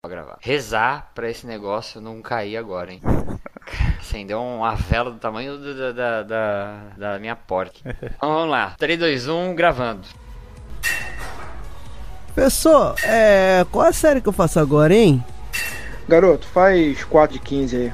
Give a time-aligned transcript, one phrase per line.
[0.00, 0.38] Pra gravar.
[0.40, 3.00] Rezar pra esse negócio não cair agora, hein?
[3.98, 7.80] Acendeu uma vela do tamanho do- da, da, da, da minha porta.
[8.16, 8.76] Então vamos lá.
[8.78, 10.06] 3, 2, 1, gravando.
[12.32, 13.66] Pessoal, é.
[13.72, 15.22] Qual a série que eu faço agora, hein?
[16.08, 17.92] Garoto, faz 4 de 15 aí.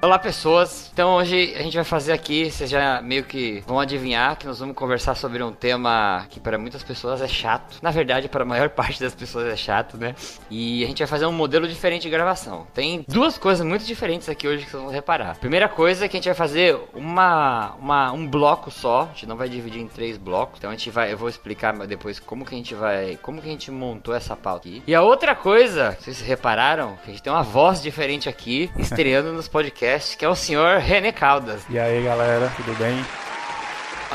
[0.02, 4.38] Olá pessoas, então hoje a gente vai fazer aqui, vocês já meio que vão adivinhar
[4.38, 7.80] que nós vamos conversar sobre um tema que para muitas pessoas é chato.
[7.82, 10.16] Na verdade, para a maior parte das pessoas é chato, né?
[10.50, 12.66] E a gente vai fazer um modelo diferente de gravação.
[12.74, 15.38] Tem duas coisas muito diferentes aqui hoje que vocês vão reparar.
[15.38, 19.28] Primeira coisa é que a gente vai fazer uma, uma, um bloco só, a gente
[19.28, 20.60] não vai dividir em três blocos.
[20.60, 23.50] Então a gente vai, eu vou explicar depois como que a gente vai, como que
[23.50, 24.82] a gente montou essa pauta aqui.
[24.88, 29.34] E a outra coisa, vocês repararam, que a gente tem uma voz diferente aqui, estreando
[29.34, 31.62] nos podcasts, que é o senhor René Caldas.
[31.70, 33.04] E aí galera, tudo bem?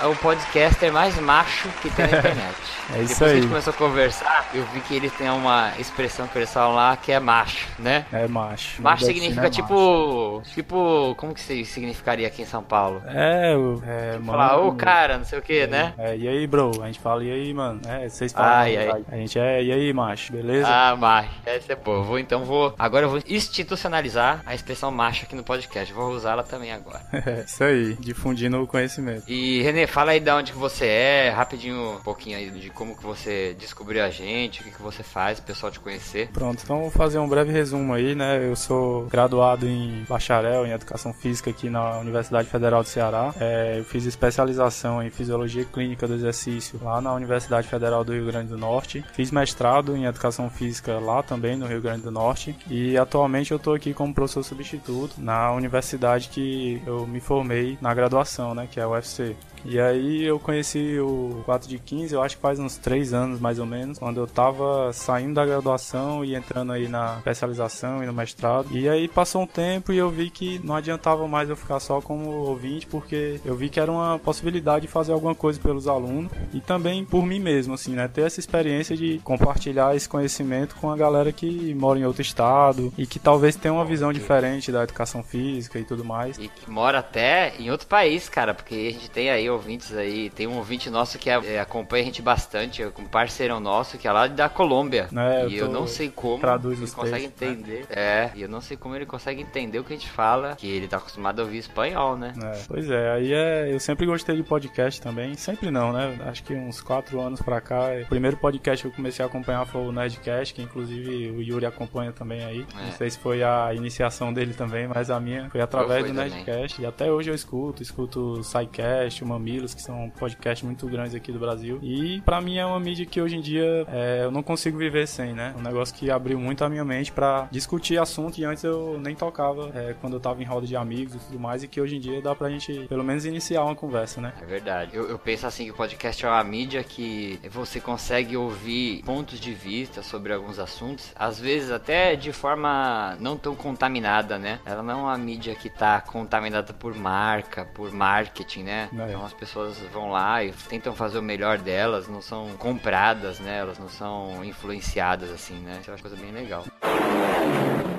[0.02, 2.54] É o podcaster mais macho que tem na internet.
[2.94, 3.34] É isso Depois que a aí.
[3.36, 6.96] gente começou a conversar, eu vi que ele tem uma expressão que eles falam lá
[6.96, 8.04] que é macho, né?
[8.12, 8.82] É macho.
[8.82, 10.42] Macho significa é tipo.
[10.52, 11.14] Tipo.
[11.16, 13.00] Como que significaria aqui em São Paulo?
[13.04, 13.16] macho.
[13.16, 14.24] É, o- é, mano.
[14.26, 15.94] Falar, ô cara, não sei o que, né?
[15.96, 16.82] É, e aí, bro?
[16.82, 17.80] A gente fala, e aí, mano?
[17.88, 18.50] É, vocês falam.
[18.52, 19.04] Ai, ai.
[19.10, 20.32] A gente é, e aí, macho?
[20.32, 20.66] Beleza?
[20.68, 21.30] Ah, macho.
[21.46, 22.02] Essa é boa.
[22.02, 22.74] Vou, então vou.
[22.78, 25.92] Agora eu vou institucionalizar a expressão macho aqui no podcast.
[25.94, 27.00] Vou usá-la também agora.
[27.26, 29.22] É, isso aí, difundindo o conhecimento.
[29.26, 32.96] E Renê, fala aí de onde que você é, rapidinho um pouquinho aí de como
[32.96, 36.28] que você descobriu a gente, o que, que você faz, o pessoal te conhecer.
[36.28, 38.44] Pronto, então vou fazer um breve resumo aí, né?
[38.44, 43.34] Eu sou graduado em bacharel em Educação Física aqui na Universidade Federal do Ceará.
[43.40, 48.26] É, eu fiz especialização em Fisiologia Clínica do Exercício lá na Universidade Federal do Rio
[48.26, 49.04] Grande do Norte.
[49.12, 52.56] Fiz mestrado em Educação Física lá também no Rio Grande do Norte.
[52.68, 57.92] E atualmente eu estou aqui como professor substituto na universidade que eu me formei na
[57.94, 58.68] graduação, né?
[58.70, 59.36] Que é a UFC.
[59.64, 63.40] E aí eu conheci o 4 de 15, eu acho que faz uns 3 anos
[63.40, 68.06] mais ou menos, quando eu tava saindo da graduação e entrando aí na especialização e
[68.06, 68.68] no mestrado.
[68.76, 72.00] E aí passou um tempo e eu vi que não adiantava mais eu ficar só
[72.00, 76.30] como ouvinte, porque eu vi que era uma possibilidade de fazer alguma coisa pelos alunos
[76.52, 78.08] e também por mim mesmo, assim, né?
[78.08, 82.92] Ter essa experiência de compartilhar esse conhecimento com a galera que mora em outro estado
[82.98, 86.38] e que talvez tenha uma visão diferente da educação física e tudo mais.
[86.38, 90.30] E que mora até em outro país, cara, porque a gente tem aí ouvintes aí,
[90.30, 93.96] tem um ouvinte nosso que é- é, acompanha a gente bastante, é um parceirão nosso
[93.98, 95.08] que é lá da Colômbia.
[95.14, 97.52] É, eu e eu não sei como traduz ele consegue textos, né?
[97.52, 97.86] entender.
[97.90, 100.66] É, e eu não sei como ele consegue entender o que a gente fala, que
[100.66, 102.32] ele tá acostumado a ouvir espanhol, né?
[102.42, 106.18] É, pois é, aí é, eu sempre gostei de podcast também, sempre não, né?
[106.26, 109.64] Acho que uns quatro anos pra cá, o primeiro podcast que eu comecei a acompanhar
[109.66, 112.66] foi o Nerdcast, que inclusive o Yuri acompanha também aí.
[112.80, 112.84] É.
[112.86, 116.30] Não sei se foi a iniciação dele também, mas a minha foi através do também.
[116.30, 116.82] Nerdcast.
[116.82, 121.14] E até hoje eu escuto, escuto o SciCast, o Mamilos, que são podcasts muito grandes
[121.14, 121.78] aqui do Brasil.
[121.82, 125.06] E pra mim é uma mídia que hoje em dia é, eu não consigo viver
[125.06, 125.54] sem, né?
[125.58, 129.14] Um negócio que abriu muito a minha mente pra discutir assunto e antes eu nem
[129.14, 131.96] tocava é, quando eu tava em roda de amigos e tudo mais, e que hoje
[131.96, 134.32] em dia dá pra gente pelo menos iniciar uma conversa, né?
[134.40, 134.96] É verdade.
[134.96, 139.38] Eu, eu penso assim que o podcast é uma mídia que você consegue ouvir pontos
[139.38, 144.60] de vista sobre alguns assuntos, às vezes até de forma não tão contaminada, né?
[144.64, 148.88] Ela não é uma mídia que tá contaminada por marca, por marketing, né?
[148.92, 149.08] É.
[149.08, 153.58] Então as pessoas vão lá e tentam fazer o melhor delas, não são compradas, né?
[153.58, 155.78] Elas não são influenciadas assim, né?
[155.80, 156.64] Isso é uma coisa bem legal.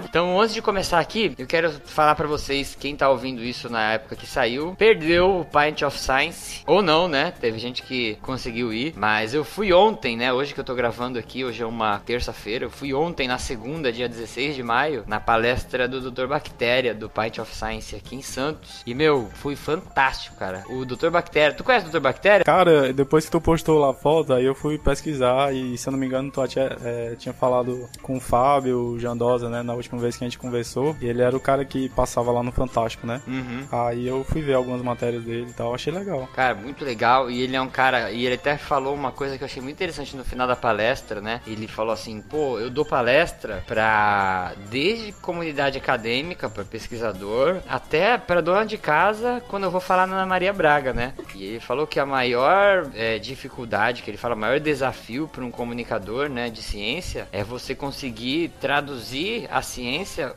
[0.07, 3.94] Então, antes de começar aqui, eu quero falar pra vocês, quem tá ouvindo isso na
[3.94, 7.31] época que saiu, perdeu o Pint of Science, ou não, né?
[7.31, 10.31] Teve gente que conseguiu ir, mas eu fui ontem, né?
[10.31, 13.92] Hoje que eu tô gravando aqui, hoje é uma terça-feira, eu fui ontem na segunda,
[13.92, 16.28] dia 16 de maio, na palestra do Dr.
[16.28, 18.84] Bactéria, do Pint of Science aqui em Santos.
[18.86, 20.63] E, meu, foi fantástico, cara.
[20.69, 21.10] O Dr.
[21.10, 22.00] Bactéria, tu conhece o Dr.
[22.00, 22.46] Bactéria?
[22.46, 25.92] Cara, depois que tu postou lá a foto, aí eu fui pesquisar e, se eu
[25.92, 30.18] não me engano, tu é, tinha falado com o Fábio Jandosa, né, na última vez
[30.18, 33.21] que a gente conversou, e ele era o cara que passava lá no Fantástico, né?
[33.27, 33.65] Uhum.
[33.71, 36.27] Aí eu fui ver algumas matérias dele e tal, achei legal.
[36.33, 37.30] Cara, muito legal.
[37.30, 38.12] E ele é um cara.
[38.12, 41.21] E ele até falou uma coisa que eu achei muito interessante no final da palestra,
[41.21, 41.42] né?
[41.45, 44.53] Ele falou assim: pô, eu dou palestra pra.
[44.69, 50.15] desde comunidade acadêmica, pra pesquisador, até pra dona de casa quando eu vou falar na
[50.15, 51.13] Ana Maria Braga, né?
[51.33, 55.44] E ele falou que a maior é, dificuldade, que ele fala, o maior desafio para
[55.44, 59.85] um comunicador, né, de ciência, é você conseguir traduzir a ciência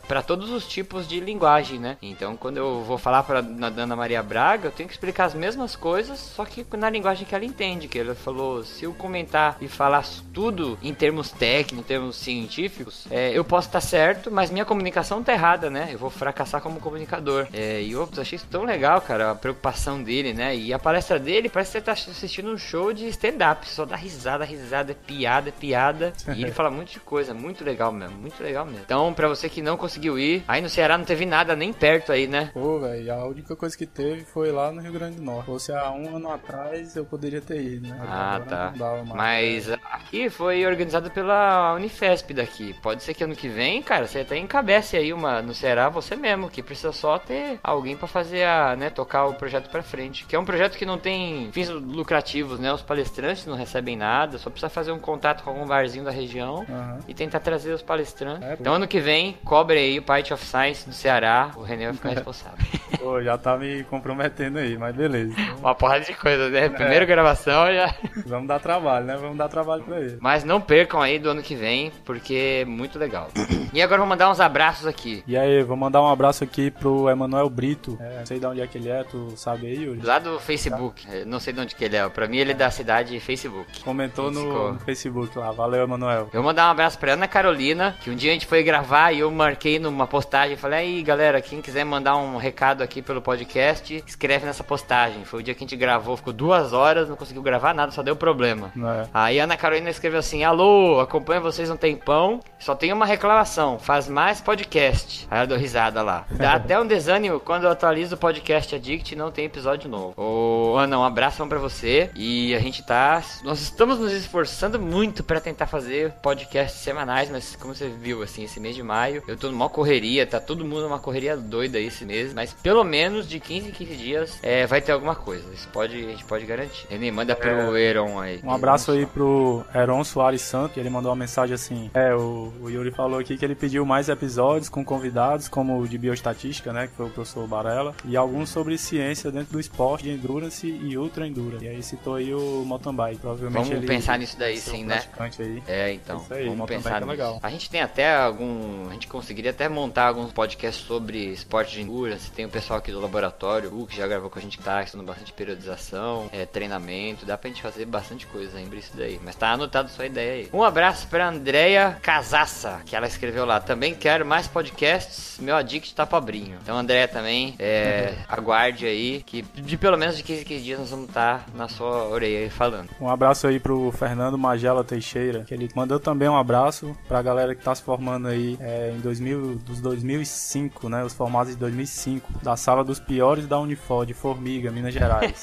[0.06, 1.96] para todos os tipos de linguagem, né?
[2.02, 5.34] Então, quando eu vou falar para na Ana Maria Braga, eu tenho que explicar as
[5.34, 7.88] mesmas coisas, só que na linguagem que ela entende.
[7.88, 13.06] Que ele falou, se eu comentar e falar tudo em termos técnicos, em termos científicos,
[13.10, 15.88] é, eu posso estar certo, mas minha comunicação tá errada, né?
[15.92, 17.46] Eu vou fracassar como comunicador.
[17.52, 20.56] É, e eu achei isso tão legal, cara, a preocupação dele, né?
[20.56, 23.96] E a palestra dele parece que você tá assistindo um show de stand-up, só dá
[23.96, 26.12] risada, risada, é piada, é piada.
[26.34, 28.82] E ele fala muito de coisa, muito legal mesmo, muito legal mesmo.
[28.84, 32.10] Então, pra você que não conseguiu ir, aí no Ceará não teve nada nem perto
[32.12, 32.50] aí, né?
[32.54, 35.44] Pô, velho, a única coisa que teve foi lá no Rio Grande do Norte.
[35.44, 37.98] Fosse há um ano atrás, eu poderia ter ido, né?
[38.00, 38.72] Ah, Agora tá.
[38.74, 39.04] dava.
[39.04, 42.74] Mas aqui foi organizado pela Unifesp daqui.
[42.82, 46.16] Pode ser que ano que vem, cara, você até encabece aí uma no Ceará você
[46.16, 50.24] mesmo, que precisa só ter alguém pra fazer a, né, tocar o projeto pra frente.
[50.24, 52.72] Que é um projeto que não tem fins lucrativos, né?
[52.72, 56.64] Os palestrantes não recebem nada, só precisa fazer um contato com algum barzinho da região
[56.68, 56.98] Aham.
[57.08, 58.48] e tentar trazer os palestrantes.
[58.48, 61.86] É, então ano que vem, cobre aí o Part of Science do Ceará, o René
[61.86, 62.58] vai ficar responsável.
[62.98, 65.32] Pô, já tá me comprometendo aí, mas beleza.
[65.38, 66.68] Então, Uma porrada de coisa, né?
[66.68, 67.94] Primeira gravação já.
[68.26, 69.16] vamos dar trabalho, né?
[69.16, 70.18] Vamos dar trabalho pra ele.
[70.20, 73.28] Mas não percam aí do ano que vem, porque é muito legal.
[73.70, 75.22] E agora eu vou mandar uns abraços aqui.
[75.26, 77.98] E aí, vou mandar um abraço aqui pro Emanuel Brito.
[78.00, 80.00] É, não sei de onde é que ele é, tu sabe aí, Yuri?
[80.02, 81.06] Lá do Facebook.
[81.10, 82.08] Eu Não sei de onde que ele é.
[82.08, 83.82] Pra mim ele é da cidade Facebook.
[83.84, 85.52] Comentou no, no Facebook lá.
[85.52, 86.30] Valeu, Emanuel.
[86.32, 89.07] Eu vou mandar um abraço pra Ana Carolina, que um dia a gente foi gravar
[89.12, 90.56] e eu marquei numa postagem.
[90.56, 95.24] Falei, aí galera, quem quiser mandar um recado aqui pelo podcast, escreve nessa postagem.
[95.24, 98.02] Foi o dia que a gente gravou, ficou duas horas, não conseguiu gravar nada, só
[98.02, 98.72] deu problema.
[98.76, 99.08] É.
[99.12, 102.40] Aí a Ana Carolina escreveu assim: Alô, acompanho vocês um tempão.
[102.58, 105.26] Só tem uma reclamação: faz mais podcast.
[105.30, 106.26] Aí ela deu risada lá.
[106.32, 110.14] Dá até um desânimo quando eu atualizo o podcast Addict e não tem episódio novo.
[110.16, 112.10] Ô, Ana, um abraço pra você.
[112.14, 113.22] E a gente tá.
[113.42, 118.44] Nós estamos nos esforçando muito pra tentar fazer podcasts semanais, mas como você viu, assim,
[118.44, 122.04] esse mês de maio, eu tô numa correria, tá todo mundo numa correria doida esse
[122.04, 125.44] mês, mas pelo menos de 15 em 15 dias é, vai ter alguma coisa.
[125.54, 126.86] Isso pode, a gente pode garantir.
[126.90, 128.40] Ele manda pro Heron aí.
[128.42, 131.90] Um abraço aí pro Heron Soares Santos, que ele mandou uma mensagem assim.
[131.94, 135.86] É, o, o Yuri falou aqui que ele pediu mais episódios com convidados, como o
[135.86, 136.88] de bioestatística, né?
[136.88, 140.96] Que foi o professor Barella, e alguns sobre ciência dentro do esporte de endurance e
[140.96, 141.64] ultra endurance.
[141.64, 143.20] E aí citou aí o mountain bike.
[143.20, 145.02] Provavelmente Vamos ele pensar nisso daí um sim, né?
[145.38, 145.62] Aí.
[145.66, 146.18] É, então.
[146.18, 147.38] Isso aí, vamos pensar é legal.
[147.42, 148.87] A gente tem até algum.
[148.88, 152.30] A gente conseguiria até montar alguns podcasts sobre esporte de endurance.
[152.30, 154.82] Tem o pessoal aqui do laboratório, o que já gravou com a gente que tá
[154.82, 157.26] estudando bastante periodização, é, treinamento.
[157.26, 159.20] Dá pra gente fazer bastante coisa ainda isso daí.
[159.24, 160.48] Mas tá anotado sua ideia aí.
[160.52, 163.60] Um abraço pra Andrea Casassa, que ela escreveu lá.
[163.60, 165.38] Também quero mais podcasts.
[165.38, 166.58] Meu addict tá pobrinho.
[166.62, 169.22] Então, Andrea também, é, aguarde aí.
[169.24, 172.40] Que de pelo menos de 15 em 15 dias nós vamos estar na sua orelha
[172.40, 172.88] aí falando.
[173.00, 177.54] Um abraço aí pro Fernando Magela Teixeira, que ele mandou também um abraço pra galera
[177.54, 181.04] que tá se formando aí é, em 2000, dos 2005, né?
[181.04, 185.40] Os formados de 2005, da sala dos piores da Unifor, de Formiga, Minas Gerais.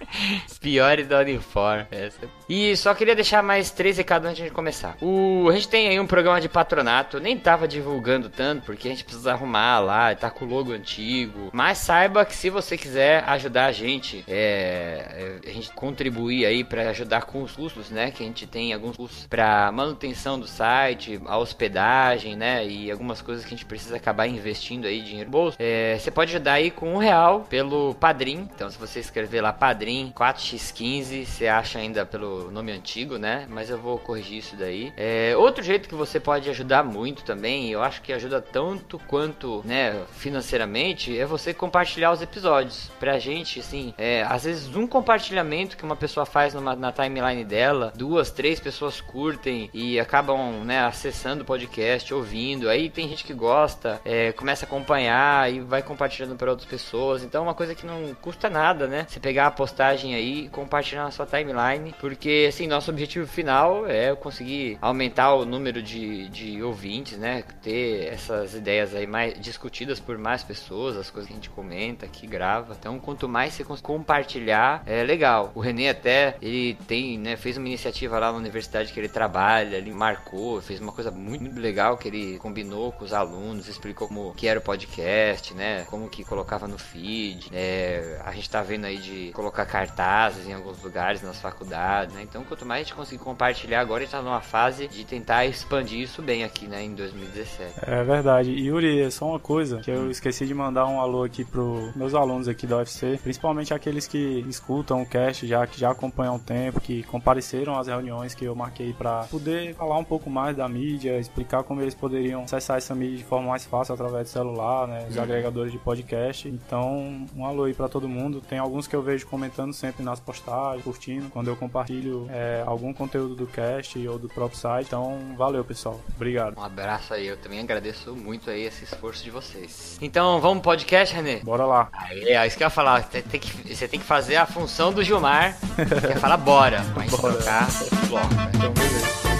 [0.60, 1.86] Piores da Uniform.
[1.90, 2.26] Essa.
[2.48, 4.96] E só queria deixar mais três recados antes de começar.
[5.00, 7.20] O, a gente tem aí um programa de patronato.
[7.20, 11.50] Nem tava divulgando tanto, porque a gente precisa arrumar lá, tá com o logo antigo.
[11.52, 16.64] Mas saiba que se você quiser ajudar a gente, é, é, a gente contribuir aí
[16.64, 18.10] pra ajudar com os custos, né?
[18.10, 22.64] Que a gente tem alguns custos pra manutenção do site, a hospedagem, né?
[22.74, 25.56] E algumas coisas que a gente precisa acabar investindo aí dinheiro no bolso.
[25.60, 28.48] É, você pode ajudar aí com um real pelo Padrim.
[28.54, 33.46] Então, se você escrever lá Padrim 4x15, você acha ainda pelo nome antigo, né?
[33.48, 34.92] Mas eu vou corrigir isso daí.
[34.96, 39.62] É, outro jeito que você pode ajudar muito também, eu acho que ajuda tanto quanto,
[39.64, 42.90] né, financeiramente, é você compartilhar os episódios.
[42.98, 47.44] Pra gente, assim, é, às vezes um compartilhamento que uma pessoa faz numa, na timeline
[47.44, 52.63] dela, duas, três pessoas curtem e acabam, né, acessando o podcast, ouvindo.
[52.68, 57.22] Aí tem gente que gosta, é, começa a acompanhar e vai compartilhando para outras pessoas.
[57.22, 59.06] Então é uma coisa que não custa nada, né?
[59.08, 61.94] Você pegar a postagem aí e compartilhar na sua timeline.
[62.00, 67.44] Porque, assim, nosso objetivo final é conseguir aumentar o número de, de ouvintes, né?
[67.62, 72.06] Ter essas ideias aí mais discutidas por mais pessoas, as coisas que a gente comenta,
[72.06, 72.76] que grava.
[72.78, 75.52] Então, quanto mais você compartilhar, é legal.
[75.54, 79.76] O René até, ele tem, né, fez uma iniciativa lá na universidade que ele trabalha,
[79.76, 84.06] ele marcou, fez uma coisa muito, muito legal que ele combinou com os alunos, explicou
[84.06, 85.84] como que era o podcast, né?
[85.90, 87.50] Como que colocava no feed.
[87.52, 92.22] É, a gente tá vendo aí de colocar cartazes em alguns lugares nas faculdades, né?
[92.22, 95.46] Então, quanto mais a gente conseguir compartilhar, agora a gente tá numa fase de tentar
[95.46, 96.84] expandir isso bem aqui, né?
[96.84, 97.80] Em 2017.
[97.82, 98.50] É verdade.
[98.52, 102.14] Yuri, é só uma coisa que eu esqueci de mandar um alô aqui pro meus
[102.14, 106.38] alunos aqui da UFC, principalmente aqueles que escutam o cast já, que já acompanham o
[106.38, 110.68] tempo, que compareceram às reuniões que eu marquei para poder falar um pouco mais da
[110.68, 114.86] mídia, explicar como eles poderiam acessar essa mídia de forma mais fácil através do celular,
[114.88, 115.06] né?
[115.08, 115.22] Os uhum.
[115.22, 116.48] agregadores de podcast.
[116.48, 118.40] Então, um alô aí para todo mundo.
[118.40, 122.92] Tem alguns que eu vejo comentando sempre nas postagens, curtindo, quando eu compartilho é, algum
[122.92, 124.86] conteúdo do cast ou do próprio site.
[124.86, 126.00] Então, valeu, pessoal.
[126.14, 126.58] Obrigado.
[126.58, 127.26] Um abraço aí.
[127.26, 129.98] Eu também agradeço muito aí esse esforço de vocês.
[130.00, 131.36] Então, vamos pro podcast, Renê?
[131.36, 131.88] Bora lá.
[131.92, 133.02] Aí, é isso que eu ia falar.
[133.02, 136.84] Você tem que, você tem que fazer a função do Gilmar, que é falar bora.
[136.96, 137.34] Mas bora.
[137.34, 137.68] trocar
[138.08, 138.34] bloco.
[138.34, 138.50] Né?
[138.54, 139.33] Então, beleza.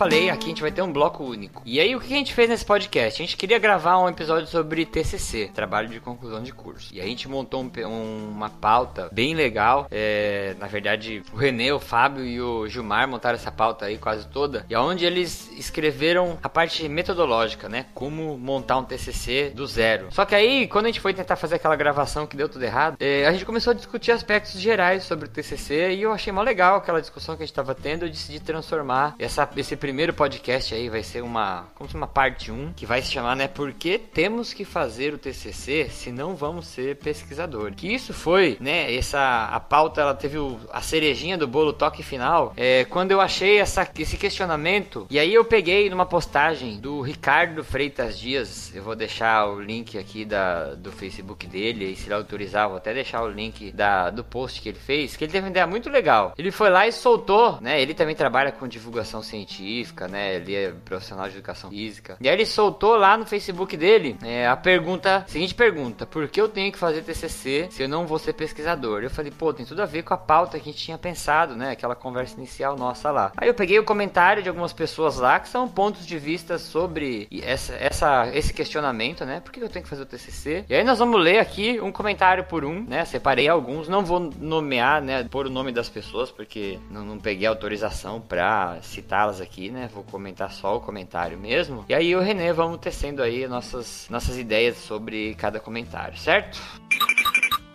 [0.00, 1.60] Falei, aqui a gente vai ter um bloco único.
[1.66, 3.20] E aí, o que a gente fez nesse podcast?
[3.20, 6.94] A gente queria gravar um episódio sobre TCC, Trabalho de Conclusão de Curso.
[6.94, 9.86] E a gente montou um, um, uma pauta bem legal.
[9.90, 14.26] É, na verdade, o Renê, o Fábio e o Gilmar montaram essa pauta aí quase
[14.28, 14.64] toda.
[14.70, 17.84] E onde eles escreveram a parte metodológica, né?
[17.92, 20.06] Como montar um TCC do zero.
[20.12, 22.96] Só que aí, quando a gente foi tentar fazer aquela gravação que deu tudo errado,
[22.98, 26.40] é, a gente começou a discutir aspectos gerais sobre o TCC e eu achei mó
[26.40, 28.06] legal aquela discussão que a gente estava tendo.
[28.06, 32.06] Eu decidi transformar essa, esse primeiro primeiro podcast aí vai ser uma, como se uma
[32.06, 36.12] parte 1, que vai se chamar, né, Por que temos que fazer o TCC se
[36.12, 37.72] não vamos ser pesquisador?
[37.72, 42.04] Que isso foi, né, essa a pauta ela teve o, a cerejinha do bolo toque
[42.04, 47.00] final, é, quando eu achei essa, esse questionamento, e aí eu peguei numa postagem do
[47.00, 52.06] Ricardo Freitas Dias, eu vou deixar o link aqui da, do Facebook dele, e se
[52.06, 55.32] ele autorizar, vou até deixar o link da, do post que ele fez, que ele
[55.32, 56.32] teve uma ideia muito legal.
[56.38, 60.36] Ele foi lá e soltou, né, ele também trabalha com divulgação científica, científica, né?
[60.36, 62.16] Ele é profissional de educação física.
[62.20, 66.40] E aí ele soltou lá no Facebook dele é, a pergunta, seguinte pergunta: Por que
[66.40, 69.02] eu tenho que fazer TCC se eu não vou ser pesquisador?
[69.02, 71.54] Eu falei, pô, tem tudo a ver com a pauta que a gente tinha pensado,
[71.54, 71.70] né?
[71.70, 73.32] Aquela conversa inicial nossa lá.
[73.36, 77.28] Aí eu peguei o comentário de algumas pessoas lá que são pontos de vista sobre
[77.42, 79.40] essa, essa, esse questionamento, né?
[79.40, 80.64] Por que eu tenho que fazer o TCC?
[80.68, 83.04] E aí nós vamos ler aqui um comentário por um, né?
[83.04, 85.24] Separei alguns, não vou nomear, né?
[85.24, 89.90] Pôr o nome das pessoas porque não, não peguei autorização para citá-las aqui, né?
[89.92, 91.84] Vou comentar só o comentário mesmo.
[91.88, 96.60] E aí o René vamos tecendo aí nossas, nossas ideias sobre cada comentário, certo?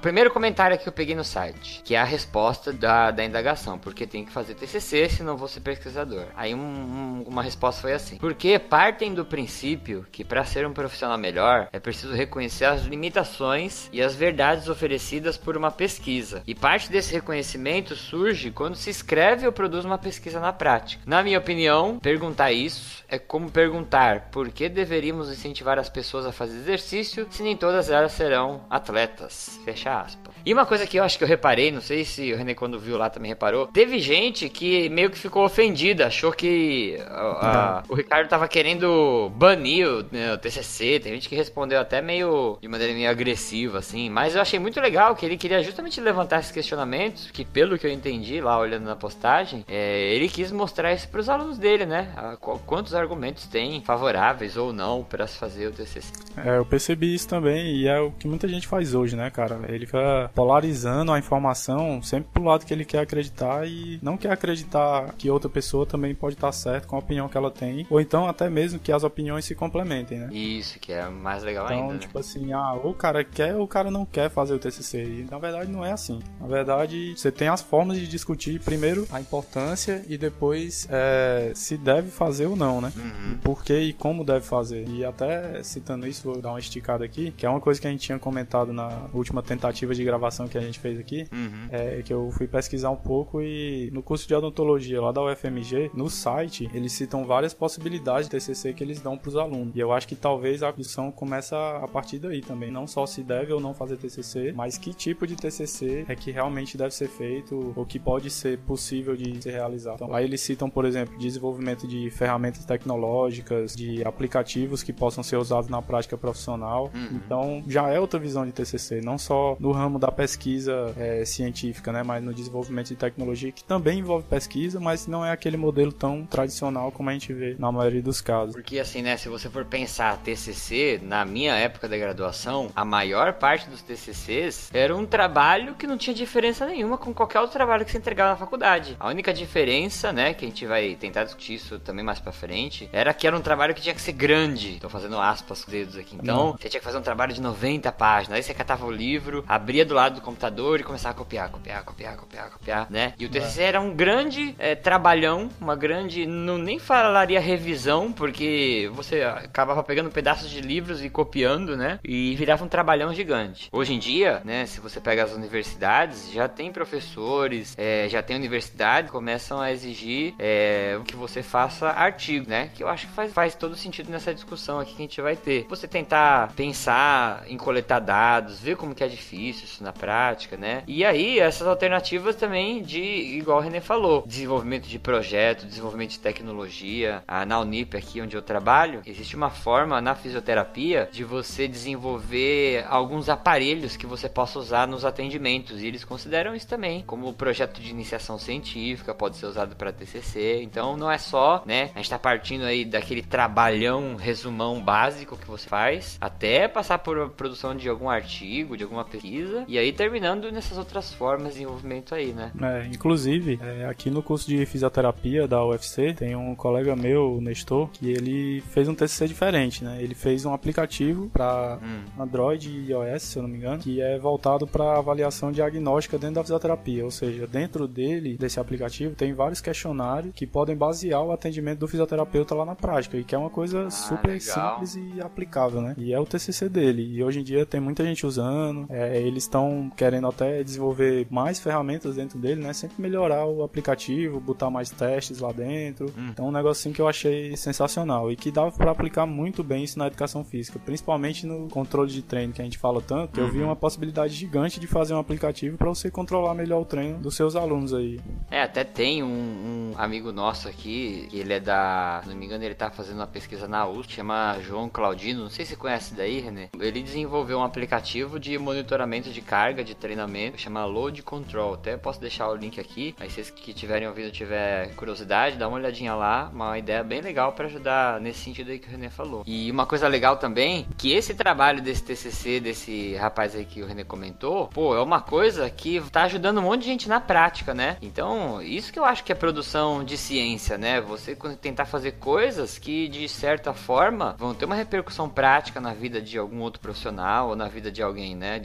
[0.02, 4.06] Primeiro comentário que eu peguei no site, que é a resposta da, da indagação, porque
[4.06, 6.26] tem que fazer TCC, senão vou ser pesquisador.
[6.36, 10.74] Aí um, um, uma resposta foi assim: porque partem do princípio que para ser um
[10.74, 16.44] profissional melhor é preciso reconhecer as limitações e as verdades oferecidas por uma pesquisa.
[16.46, 21.02] E parte desse reconhecimento surge quando se escreve ou produz uma pesquisa na prática.
[21.06, 26.32] Na minha opinião, perguntar isso é como perguntar por que deveríamos incentivar as pessoas a
[26.32, 29.60] fazer exercício se nem todas elas serão atletas.
[29.64, 30.36] Fechar aspas.
[30.46, 32.80] E uma coisa que eu acho que eu reparei, não sei se o René quando
[32.80, 37.84] viu lá também reparou, teve gente que meio que ficou ofendida, achou que a, a,
[37.90, 42.60] o Ricardo tava querendo banir o, né, o, TCC, tem gente que respondeu até meio
[42.62, 46.40] de maneira meio agressiva assim, mas eu achei muito legal que ele queria justamente levantar
[46.42, 50.94] esses questionamentos, que pelo que eu entendi lá olhando na postagem, é, ele quis mostrar
[50.94, 52.12] isso para os alunos dele, né?
[52.16, 56.12] A, quantos argumentos tem favoráveis ou não para se fazer o TCC.
[56.38, 59.60] É, eu percebi isso também e é o que muita gente faz hoje, né, cara?
[59.76, 64.32] Ele fica polarizando a informação sempre pro lado que ele quer acreditar e não quer
[64.32, 68.00] acreditar que outra pessoa também pode estar certo com a opinião que ela tem, ou
[68.00, 70.30] então até mesmo que as opiniões se complementem, né?
[70.32, 71.88] Isso, que é mais legal então, ainda.
[71.96, 72.20] Então, tipo né?
[72.20, 75.04] assim, ah, ou o cara quer ou o cara não quer fazer o TCC.
[75.04, 76.20] E na verdade não é assim.
[76.40, 81.78] Na verdade, você tem as formas de discutir primeiro a importância e depois é, se
[81.78, 82.92] deve fazer ou não, né?
[82.96, 83.38] Uhum.
[83.44, 84.88] Por que e como deve fazer.
[84.88, 87.90] E até citando isso, vou dar uma esticada aqui, que é uma coisa que a
[87.90, 91.68] gente tinha comentado na última tentativa de gravação que a gente fez aqui, uhum.
[91.72, 95.92] é que eu fui pesquisar um pouco e no curso de odontologia lá da UFMG,
[95.94, 99.76] no site, eles citam várias possibilidades de TCC que eles dão para os alunos.
[99.76, 103.24] E eu acho que talvez a discussão começa a partir daí também, não só se
[103.24, 107.08] deve ou não fazer TCC, mas que tipo de TCC é que realmente deve ser
[107.08, 109.96] feito ou que pode ser possível de ser realizado.
[109.96, 115.38] Então, aí eles citam, por exemplo, desenvolvimento de ferramentas tecnológicas, de aplicativos que possam ser
[115.38, 116.92] usados na prática profissional.
[116.94, 117.10] Uhum.
[117.26, 121.26] Então, já é outra visão de TCC, não só só no ramo da pesquisa é,
[121.26, 125.58] científica, né, mas no desenvolvimento de tecnologia que também envolve pesquisa, mas não é aquele
[125.58, 128.56] modelo tão tradicional como a gente vê na maioria dos casos.
[128.56, 133.34] Porque assim, né, se você for pensar TCC, na minha época da graduação, a maior
[133.34, 137.86] parte dos TCCs era um trabalho que não tinha diferença nenhuma com qualquer outro trabalho
[137.86, 138.96] que você entregava na faculdade.
[139.00, 142.90] A única diferença, né, que a gente vai tentar discutir isso também mais para frente,
[142.92, 144.78] era que era um trabalho que tinha que ser grande.
[144.80, 146.16] Tô fazendo aspas com os dedos aqui.
[146.16, 148.38] Então, você tinha que fazer um trabalho de 90 páginas.
[148.38, 151.84] Aí você catava o livro, abria do lado do computador e começava a copiar, copiar,
[151.84, 153.14] copiar, copiar, copiar, né?
[153.20, 153.66] E o TCC é.
[153.66, 160.10] era um grande é, trabalhão, uma grande, não nem falaria revisão, porque você acabava pegando
[160.10, 162.00] pedaços de livros e copiando, né?
[162.04, 163.70] E virava um trabalhão gigante.
[163.72, 168.36] Hoje em dia, né, se você pega as universidades, já tem professores, é, já tem
[168.36, 172.70] universidades que começam a exigir é, que você faça artigo, né?
[172.74, 175.36] Que eu acho que faz, faz todo sentido nessa discussão aqui que a gente vai
[175.36, 175.66] ter.
[175.70, 180.84] Você tentar pensar em coletar dados, ver como que é difícil isso na prática, né?
[180.88, 186.20] E aí, essas alternativas também de, igual o René falou, desenvolvimento de projeto, desenvolvimento de
[186.20, 187.24] tecnologia.
[187.28, 192.86] Ah, na Unip, aqui onde eu trabalho, existe uma forma na fisioterapia de você desenvolver
[192.90, 195.82] alguns aparelhos que você possa usar nos atendimentos.
[195.82, 200.62] E eles consideram isso também como projeto de iniciação científica, pode ser usado para TCC.
[200.62, 201.92] Então, não é só, né?
[201.94, 207.30] A gente tá partindo aí daquele trabalhão, resumão básico que você faz, até passar por
[207.32, 209.25] produção de algum artigo, de alguma pesquisa,
[209.68, 212.52] e aí terminando nessas outras formas de desenvolvimento aí, né?
[212.62, 217.42] É, inclusive, é, aqui no curso de fisioterapia da UFC, tem um colega meu, o
[217.42, 219.98] Nestor, que ele fez um TCC diferente, né?
[220.02, 222.22] Ele fez um aplicativo para hum.
[222.22, 226.36] Android e iOS, se eu não me engano, que é voltado para avaliação diagnóstica dentro
[226.36, 231.32] da fisioterapia, ou seja, dentro dele, desse aplicativo, tem vários questionários que podem basear o
[231.32, 234.80] atendimento do fisioterapeuta lá na prática, e que é uma coisa ah, super legal.
[234.80, 235.96] simples e aplicável, né?
[235.98, 239.44] E é o TCC dele, e hoje em dia tem muita gente usando, é, eles
[239.44, 242.74] estão querendo até desenvolver mais ferramentas dentro dele, né?
[242.74, 246.08] Sempre melhorar o aplicativo, botar mais testes lá dentro.
[246.18, 246.30] Hum.
[246.32, 249.98] Então, um negocinho que eu achei sensacional e que dava para aplicar muito bem isso
[249.98, 253.40] na educação física, principalmente no controle de treino que a gente fala tanto.
[253.40, 253.46] Uhum.
[253.46, 253.66] Eu vi uhum.
[253.66, 257.56] uma possibilidade gigante de fazer um aplicativo para você controlar melhor o treino dos seus
[257.56, 258.20] alunos aí.
[258.50, 262.22] É, até tem um, um, amigo nosso aqui, que ele é da.
[262.24, 265.44] Se não me engano, ele tá fazendo uma pesquisa na USP, chama João Claudino.
[265.44, 266.70] Não sei se você conhece daí, René.
[266.80, 271.76] Ele desenvolveu um aplicativo de monitoramento de carga de treinamento, chama Load Control.
[271.76, 273.16] Até posso deixar o link aqui.
[273.20, 276.50] Aí vocês que tiverem ouvido, tiver curiosidade, dá uma olhadinha lá.
[276.52, 279.44] Uma ideia bem legal para ajudar nesse sentido aí que o René falou.
[279.46, 283.86] E uma coisa legal também, que esse trabalho desse TCC, desse rapaz aí que o
[283.86, 287.74] René comentou, pô, é uma coisa que tá ajudando um monte de gente na prática,
[287.74, 287.98] né?
[288.02, 291.00] Então, isso que eu acho que é produção de ciência, né?
[291.02, 296.22] Você tentar fazer coisas que, de certa forma, vão ter uma repercussão prática na vida
[296.22, 298.60] de algum outro profissional ou na vida de alguém, né?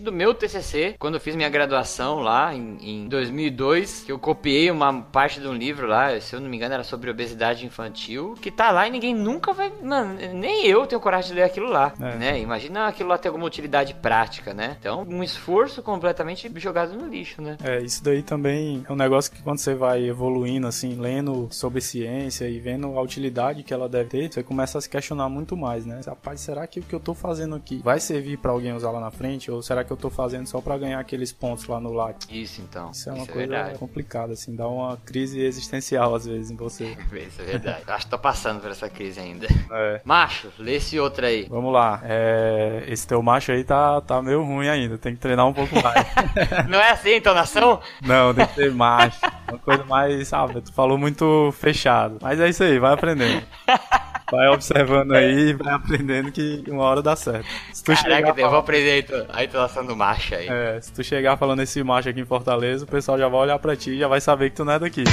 [0.00, 4.70] Do meu TCC, quando eu fiz minha graduação lá em, em 2002, que eu copiei
[4.70, 8.34] uma parte de um livro lá, se eu não me engano era sobre obesidade infantil,
[8.40, 9.72] que tá lá e ninguém nunca vai...
[9.82, 12.16] Mano, nem eu tenho coragem de ler aquilo lá, é.
[12.16, 12.40] né?
[12.40, 14.76] Imagina aquilo lá ter alguma utilidade prática, né?
[14.80, 17.56] Então, um esforço completamente jogado no lixo, né?
[17.62, 21.80] É, isso daí também é um negócio que quando você vai evoluindo, assim, lendo sobre
[21.80, 25.56] ciência e vendo a utilidade que ela deve ter, você começa a se questionar muito
[25.56, 26.00] mais, né?
[26.06, 29.00] Rapaz, será que o que eu tô fazendo aqui vai servir para alguém usar lá
[29.00, 29.50] na frente?
[29.50, 32.16] Ou será que eu tô fazendo só para ganhar aqueles pontos lá no lag?
[32.30, 32.90] Isso, então.
[32.92, 36.50] Isso é uma isso é coisa é complicada, assim, dá uma crise existencial às vezes
[36.50, 36.84] em você.
[37.26, 37.82] isso é verdade.
[37.86, 39.46] Acho que tô passando por essa crise ainda.
[39.70, 40.00] É.
[40.04, 41.46] Macho, lê esse outro aí.
[41.48, 42.00] Vamos lá.
[42.04, 42.84] É...
[42.88, 46.06] Esse teu macho aí tá, tá meio ruim ainda, tem que treinar um pouco mais.
[46.68, 47.80] Não é assim a entonação?
[48.02, 49.18] Não, tem que ser macho.
[49.48, 52.18] Uma coisa mais, sabe, tu falou muito fechado.
[52.20, 53.44] Mas é isso aí, vai aprendendo.
[54.30, 57.46] Vai observando aí, vai aprendendo que uma hora dá certo.
[57.72, 58.50] Se tu Caraca, chegar eu falando...
[58.50, 60.48] vou aprender a entonação do macho aí.
[60.48, 63.58] É, se tu chegar falando esse macho aqui em Fortaleza, o pessoal já vai olhar
[63.58, 65.04] pra ti e já vai saber que tu não é daqui.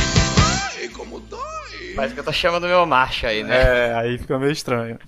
[0.75, 1.93] Ai, como dói!
[1.95, 3.55] Parece que eu tô chamando meu macho aí, né?
[3.55, 4.97] É, aí fica meio estranho.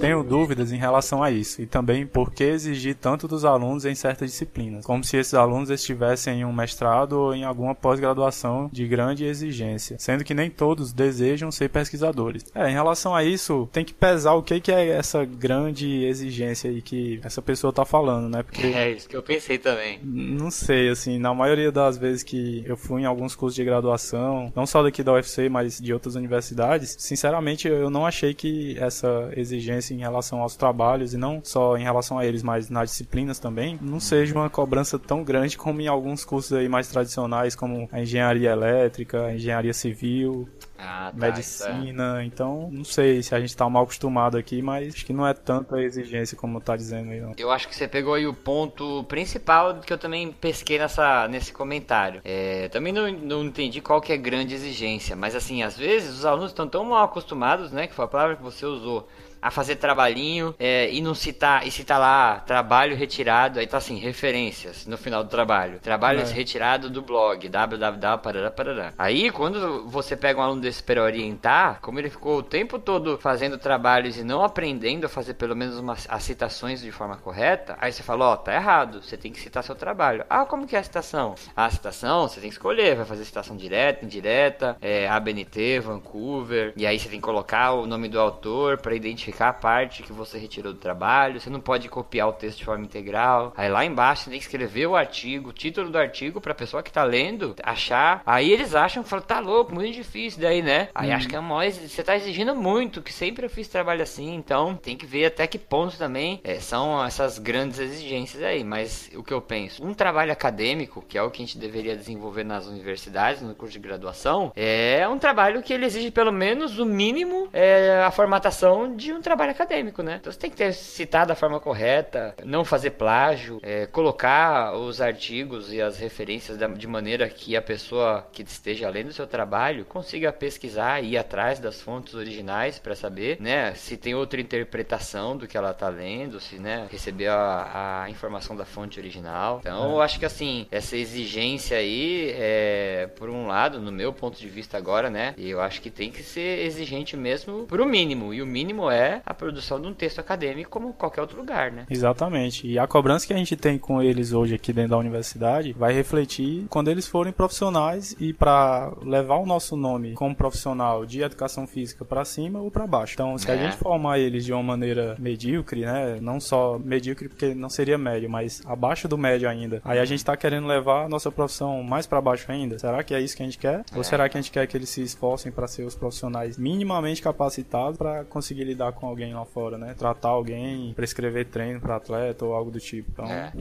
[0.00, 3.94] Tenho dúvidas em relação a isso e também por que exigir tanto dos alunos em
[3.94, 8.86] certas disciplinas, como se esses alunos estivessem em um mestrado ou em alguma pós-graduação de
[8.86, 12.44] grande exigência, sendo que nem todos desejam ser pesquisadores.
[12.54, 16.70] É, em relação a isso, tem que pesar o que, que é essa grande exigência
[16.70, 18.42] aí que essa pessoa está falando, né?
[18.42, 19.98] Porque é isso que eu pensei também.
[20.02, 24.52] Não sei, assim, na maioria das vezes que eu fui em alguns cursos de graduação,
[24.54, 29.30] não só daqui da UFC, mas de outras universidades, sinceramente eu não achei que essa
[29.36, 32.90] exigência exigência em relação aos trabalhos e não só em relação a eles, mas nas
[32.90, 37.56] disciplinas também, não seja uma cobrança tão grande como em alguns cursos aí mais tradicionais,
[37.56, 40.48] como a engenharia elétrica, a engenharia civil,
[40.78, 42.20] ah, tá, medicina.
[42.20, 42.24] É.
[42.24, 45.32] Então, não sei se a gente tá mal acostumado aqui, mas acho que não é
[45.32, 47.20] tanta exigência como tá dizendo aí.
[47.20, 47.32] Não.
[47.36, 51.52] Eu acho que você pegou aí o ponto principal que eu também pesquei nessa, nesse
[51.52, 52.20] comentário.
[52.24, 56.26] É, também não, não entendi qual que é grande exigência, mas assim, às vezes os
[56.26, 59.08] alunos estão tão mal acostumados, né, que foi a palavra que você usou,
[59.44, 63.98] a fazer trabalhinho é, e não citar, e citar lá trabalho retirado, aí tá assim,
[63.98, 65.78] referências no final do trabalho.
[65.80, 66.24] Trabalho é.
[66.24, 68.18] retirado do blog, www.
[68.22, 68.94] Parará, parará.
[68.96, 73.18] Aí, quando você pega um aluno desse para orientar, como ele ficou o tempo todo
[73.18, 77.76] fazendo trabalhos e não aprendendo a fazer pelo menos umas, as citações de forma correta,
[77.78, 80.24] aí você fala, ó, oh, tá errado, você tem que citar seu trabalho.
[80.30, 81.34] Ah, como que é a citação?
[81.54, 86.86] a citação, você tem que escolher, vai fazer citação direta, indireta, é, ABNT, Vancouver, e
[86.86, 90.38] aí você tem que colocar o nome do autor para identificar a parte que você
[90.38, 93.52] retirou do trabalho, você não pode copiar o texto de forma integral.
[93.56, 96.82] Aí lá embaixo você tem que escrever o artigo, o título do artigo pra pessoa
[96.82, 98.22] que tá lendo achar.
[98.24, 100.88] Aí eles acham, falam, tá louco, muito difícil daí, né?
[100.94, 101.14] Aí hum.
[101.14, 104.76] acho que é mais, você tá exigindo muito, que sempre eu fiz trabalho assim, então
[104.76, 108.64] tem que ver até que ponto também é, são essas grandes exigências aí.
[108.64, 111.96] Mas o que eu penso, um trabalho acadêmico, que é o que a gente deveria
[111.96, 116.78] desenvolver nas universidades, no curso de graduação, é um trabalho que ele exige pelo menos
[116.78, 120.18] o mínimo é, a formatação de um trabalho acadêmico, né?
[120.20, 125.00] Então você tem que ter citado da forma correta, não fazer plágio, é, colocar os
[125.00, 129.84] artigos e as referências de maneira que a pessoa que esteja lendo o seu trabalho
[129.86, 135.36] consiga pesquisar e ir atrás das fontes originais para saber, né, se tem outra interpretação
[135.36, 139.60] do que ela está lendo, se, né, receber a, a, informação da fonte original.
[139.60, 139.92] Então, é.
[139.92, 144.48] eu acho que assim, essa exigência aí, é, por um lado, no meu ponto de
[144.48, 148.46] vista agora, né, eu acho que tem que ser exigente mesmo pro mínimo, e o
[148.46, 151.86] mínimo é a produção de um texto acadêmico como qualquer outro lugar, né?
[151.90, 152.66] Exatamente.
[152.66, 155.92] E a cobrança que a gente tem com eles hoje aqui dentro da universidade vai
[155.92, 161.66] refletir quando eles forem profissionais e para levar o nosso nome como profissional de educação
[161.66, 163.14] física para cima ou para baixo.
[163.14, 163.54] Então, se é.
[163.54, 167.98] a gente formar eles de uma maneira medíocre, né, não só medíocre porque não seria
[167.98, 169.80] médio, mas abaixo do médio ainda.
[169.84, 172.78] Aí a gente está querendo levar a nossa profissão mais para baixo ainda.
[172.78, 173.84] Será que é isso que a gente quer?
[173.92, 173.96] É.
[173.96, 177.22] Ou será que a gente quer que eles se esforcem para ser os profissionais minimamente
[177.22, 179.94] capacitados para conseguir lidar com alguém lá fora, né?
[179.96, 183.10] Tratar alguém, prescrever treino para atleta ou algo do tipo.
[183.12, 183.26] Então...
[183.26, 183.52] É.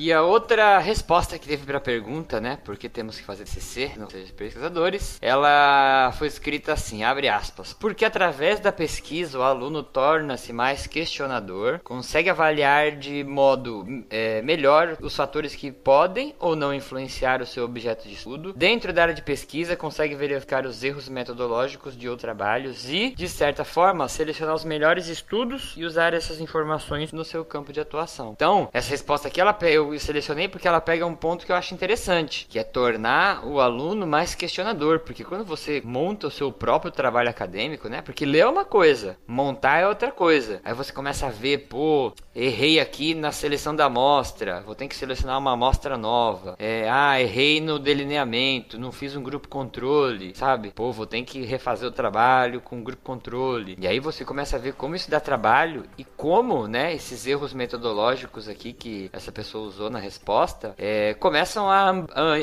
[0.00, 2.56] E a outra resposta que teve para a pergunta, né?
[2.64, 7.72] Porque temos que fazer CC, não seja pesquisadores, ela foi escrita assim, abre aspas.
[7.72, 14.96] Porque através da pesquisa o aluno torna-se mais questionador, consegue avaliar de modo é, melhor
[15.00, 18.52] os fatores que podem ou não influenciar o seu objeto de estudo.
[18.52, 23.28] Dentro da área de pesquisa, consegue verificar os erros metodológicos de outros trabalhos e, de
[23.28, 28.32] certa forma, selecionar os melhores estudos e usar essas informações no seu campo de atuação.
[28.34, 31.74] Então, essa resposta aqui ela, eu selecionei porque ela pega um ponto que eu acho
[31.74, 36.90] interessante, que é tornar o aluno mais questionador, porque quando você monta o seu próprio
[36.90, 38.02] trabalho acadêmico, né?
[38.02, 40.60] Porque ler é uma coisa, montar é outra coisa.
[40.64, 44.96] Aí você começa a ver, pô, errei aqui na seleção da amostra, vou ter que
[44.96, 46.56] selecionar uma amostra nova.
[46.58, 50.70] É, ah, errei no delineamento, não fiz um grupo controle, sabe?
[50.70, 53.57] Pô, vou ter que refazer o trabalho com um grupo controle.
[53.78, 57.52] E aí você começa a ver como isso dá trabalho e como, né, esses erros
[57.52, 61.90] metodológicos aqui que essa pessoa usou na resposta é, começam a,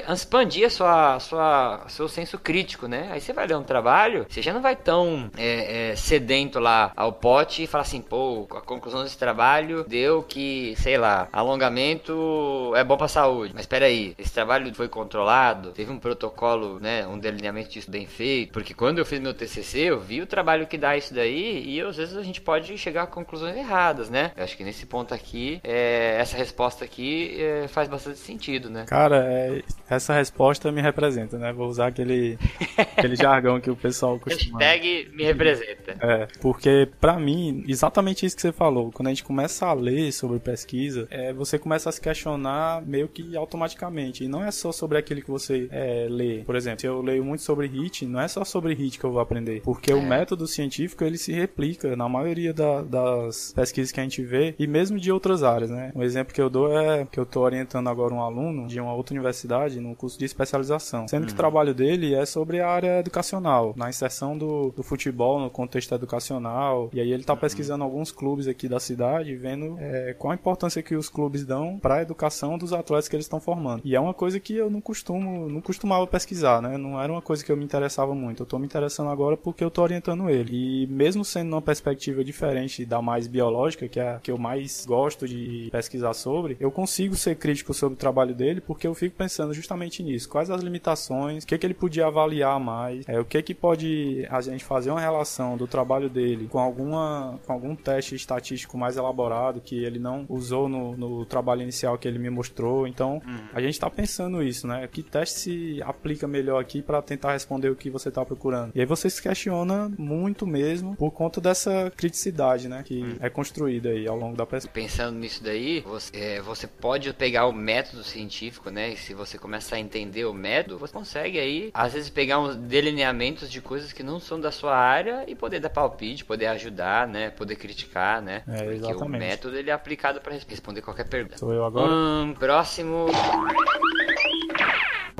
[0.07, 3.09] a, expandir a sua, sua, seu senso crítico, né?
[3.11, 6.91] Aí você vai ler um trabalho, você já não vai tão é, é, sedento lá
[6.95, 12.73] ao pote e falar assim, pô, a conclusão desse trabalho deu que, sei lá, alongamento
[12.75, 13.53] é bom pra saúde.
[13.53, 18.05] Mas espera aí, esse trabalho foi controlado, teve um protocolo, né, um delineamento disso bem
[18.05, 21.63] feito, porque quando eu fiz meu TCC, eu vi o trabalho que dá isso daí
[21.65, 24.31] e às vezes a gente pode chegar a conclusões erradas, né?
[24.35, 28.85] Eu acho que nesse ponto aqui, é, essa resposta aqui é, faz bastante sentido, né?
[28.87, 31.51] Cara, é, essa resposta me representa, né?
[31.53, 32.37] Vou usar aquele,
[32.97, 34.59] aquele jargão que o pessoal costuma...
[34.59, 35.97] Hashtag me representa.
[35.99, 40.11] É, porque para mim, exatamente isso que você falou, quando a gente começa a ler
[40.11, 44.71] sobre pesquisa, é, você começa a se questionar meio que automaticamente, e não é só
[44.71, 46.43] sobre aquilo que você é, lê.
[46.45, 49.11] Por exemplo, se eu leio muito sobre HIT, não é só sobre HIT que eu
[49.11, 49.95] vou aprender, porque é.
[49.95, 54.55] o método científico ele se replica na maioria da, das pesquisas que a gente vê
[54.57, 55.91] e mesmo de outras áreas, né?
[55.95, 58.93] Um exemplo que eu dou é que eu estou orientando agora um aluno de uma
[58.93, 61.33] outra universidade no curso de especialização, sendo que Uhum.
[61.33, 65.93] o trabalho dele é sobre a área educacional, na inserção do, do futebol no contexto
[65.93, 67.39] educacional, e aí ele está Uhum.
[67.39, 71.77] pesquisando alguns clubes aqui da cidade, vendo é, qual a importância que os clubes dão
[71.79, 73.81] para a educação dos atletas que eles estão formando.
[73.83, 76.77] E é uma coisa que eu não costumo, não costumava pesquisar, né?
[76.77, 78.43] Não era uma coisa que eu me interessava muito.
[78.43, 80.83] Eu tô me interessando agora porque eu tô orientando ele.
[80.83, 84.85] E mesmo sendo numa perspectiva diferente da mais biológica, que é a que eu mais
[84.85, 89.15] gosto de pesquisar sobre, eu consigo ser crítico sobre o trabalho dele porque eu fico
[89.15, 90.27] pensando justamente nisso.
[90.27, 94.25] Quais as limitações, o que que ele podia avaliar mais, é, o que que pode
[94.29, 98.97] a gente fazer uma relação do trabalho dele com alguma com algum teste estatístico mais
[98.97, 102.87] elaborado que ele não usou no, no trabalho inicial que ele me mostrou.
[102.87, 103.21] Então,
[103.53, 104.87] a gente está pensando isso, né?
[104.87, 108.71] Que teste se aplica melhor aqui para tentar responder o que você está procurando.
[108.73, 112.83] E aí você se questiona muito mesmo por conta dessa criticidade, né?
[112.85, 114.73] Que é construída aí ao longo da pesquisa.
[114.73, 118.93] Pensando nisso daí, você, é, você pode pegar o método científico, né?
[118.93, 122.55] E se você começar a entender o método, você consegue aí, às vezes, pegar uns
[122.55, 127.07] delineamentos de coisas que não são da sua área e poder dar palpite, poder ajudar,
[127.07, 127.29] né?
[127.29, 128.43] Poder criticar, né?
[128.47, 131.37] É, Porque o método ele é aplicado para responder qualquer pergunta.
[131.37, 131.91] Sou eu agora?
[131.91, 133.07] Hum, próximo.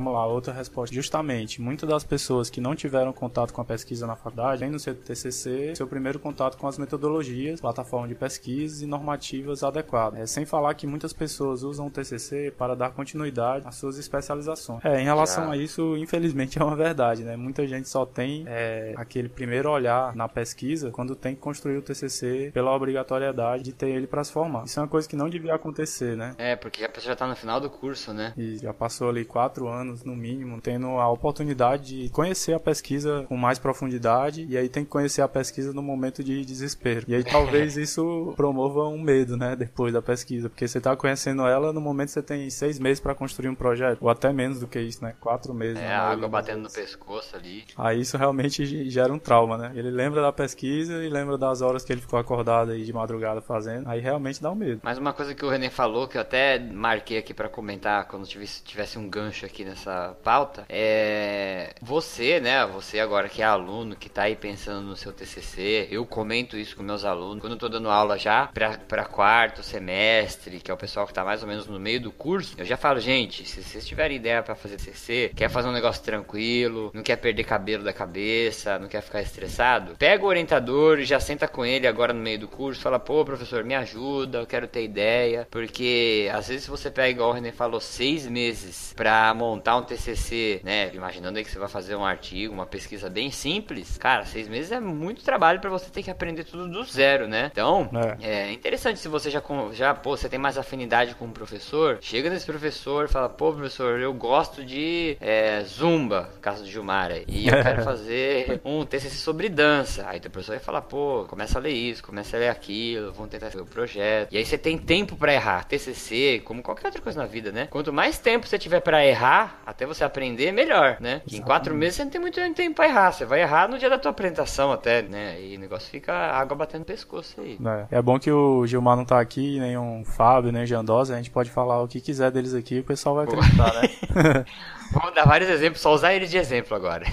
[0.05, 0.93] Vamos lá, outra resposta.
[0.93, 4.77] Justamente, muitas das pessoas que não tiveram contato com a pesquisa na faculdade vêm no
[4.77, 10.19] seu TCC seu primeiro contato com as metodologias, plataforma de pesquisa e normativas adequadas.
[10.19, 14.85] É, sem falar que muitas pessoas usam o TCC para dar continuidade às suas especializações.
[14.85, 15.53] É, em relação Já.
[15.53, 17.35] a isso, infelizmente é uma verdade, né?
[17.35, 21.81] Muita gente só tem é, aquele primeiro olhar na pesquisa quando tem que construir o
[21.81, 24.65] TCC pela obrigatoriedade de ter ele para se formar.
[24.65, 26.35] Isso é uma coisa que não devia acontecer, né?
[26.37, 28.33] É, porque a pessoa já tá no final do curso, né?
[28.37, 33.25] E já passou ali quatro anos, no mínimo, tendo a oportunidade de conhecer a pesquisa
[33.27, 37.05] com mais profundidade, e aí tem que conhecer a pesquisa no momento de desespero.
[37.07, 41.45] E aí talvez isso promova um medo, né, depois da pesquisa, porque você tá conhecendo
[41.47, 44.59] ela no momento que você tem seis meses para construir um projeto, ou até menos
[44.59, 45.81] do que isso, né, quatro meses.
[45.81, 47.63] É, a água batendo no pescoço ali.
[47.77, 49.71] Aí isso realmente ge- gera um trauma, né?
[49.75, 53.41] Ele lembra da pesquisa e lembra das horas que ele ficou acordado aí de madrugada
[53.41, 54.81] fazendo, aí realmente dá um medo.
[54.83, 58.25] Mas uma coisa que o René falou, que eu até marquei aqui pra comentar quando
[58.25, 59.84] tivesse, tivesse um gancho aqui nessa
[60.23, 62.65] pauta, é você, né?
[62.67, 66.75] Você agora que é aluno, que tá aí pensando no seu TCC, eu comento isso
[66.75, 67.41] com meus alunos.
[67.41, 71.23] Quando eu tô dando aula já pra quarto semestre, que é o pessoal que tá
[71.23, 74.41] mais ou menos no meio do curso, eu já falo, gente, se vocês tiverem ideia
[74.41, 78.87] pra fazer TCC, quer fazer um negócio tranquilo, não quer perder cabelo da cabeça, não
[78.87, 82.47] quer ficar estressado, pega o orientador e já senta com ele agora no meio do
[82.47, 87.09] curso, fala, pô, professor, me ajuda, eu quero ter ideia, porque às vezes você pega,
[87.09, 91.59] igual o René falou, seis meses pra montar um TCC, né, imaginando aí que você
[91.59, 95.69] vai fazer um artigo, uma pesquisa bem simples, cara, seis meses é muito trabalho pra
[95.69, 97.49] você ter que aprender tudo do zero, né?
[97.51, 97.89] Então,
[98.21, 99.41] é, interessante se você já,
[99.73, 103.51] já, pô, você tem mais afinidade com o professor, chega nesse professor e fala, pô,
[103.53, 108.85] professor, eu gosto de é, zumba, caso de Gilmar aí, e eu quero fazer um
[108.85, 110.05] TCC sobre dança.
[110.07, 113.29] Aí o professor vai falar, pô, começa a ler isso, começa a ler aquilo, vamos
[113.29, 114.31] tentar fazer o projeto.
[114.31, 115.65] E aí você tem tempo pra errar.
[115.65, 117.67] TCC, como qualquer outra coisa na vida, né?
[117.69, 121.21] Quanto mais tempo você tiver pra errar, até você aprender, melhor, né?
[121.25, 123.11] Que em quatro meses você não tem muito tempo pra errar.
[123.11, 125.41] Você vai errar no dia da tua apresentação até, né?
[125.41, 127.57] E o negócio fica água batendo no pescoço aí.
[127.91, 131.13] É, é bom que o Gilmar não tá aqui, nem um Fábio, nem o Jandosa,
[131.13, 134.45] a gente pode falar o que quiser deles aqui, o pessoal vai acreditar, né?
[134.93, 137.05] Vamos dar vários exemplos, só usar eles de exemplo agora.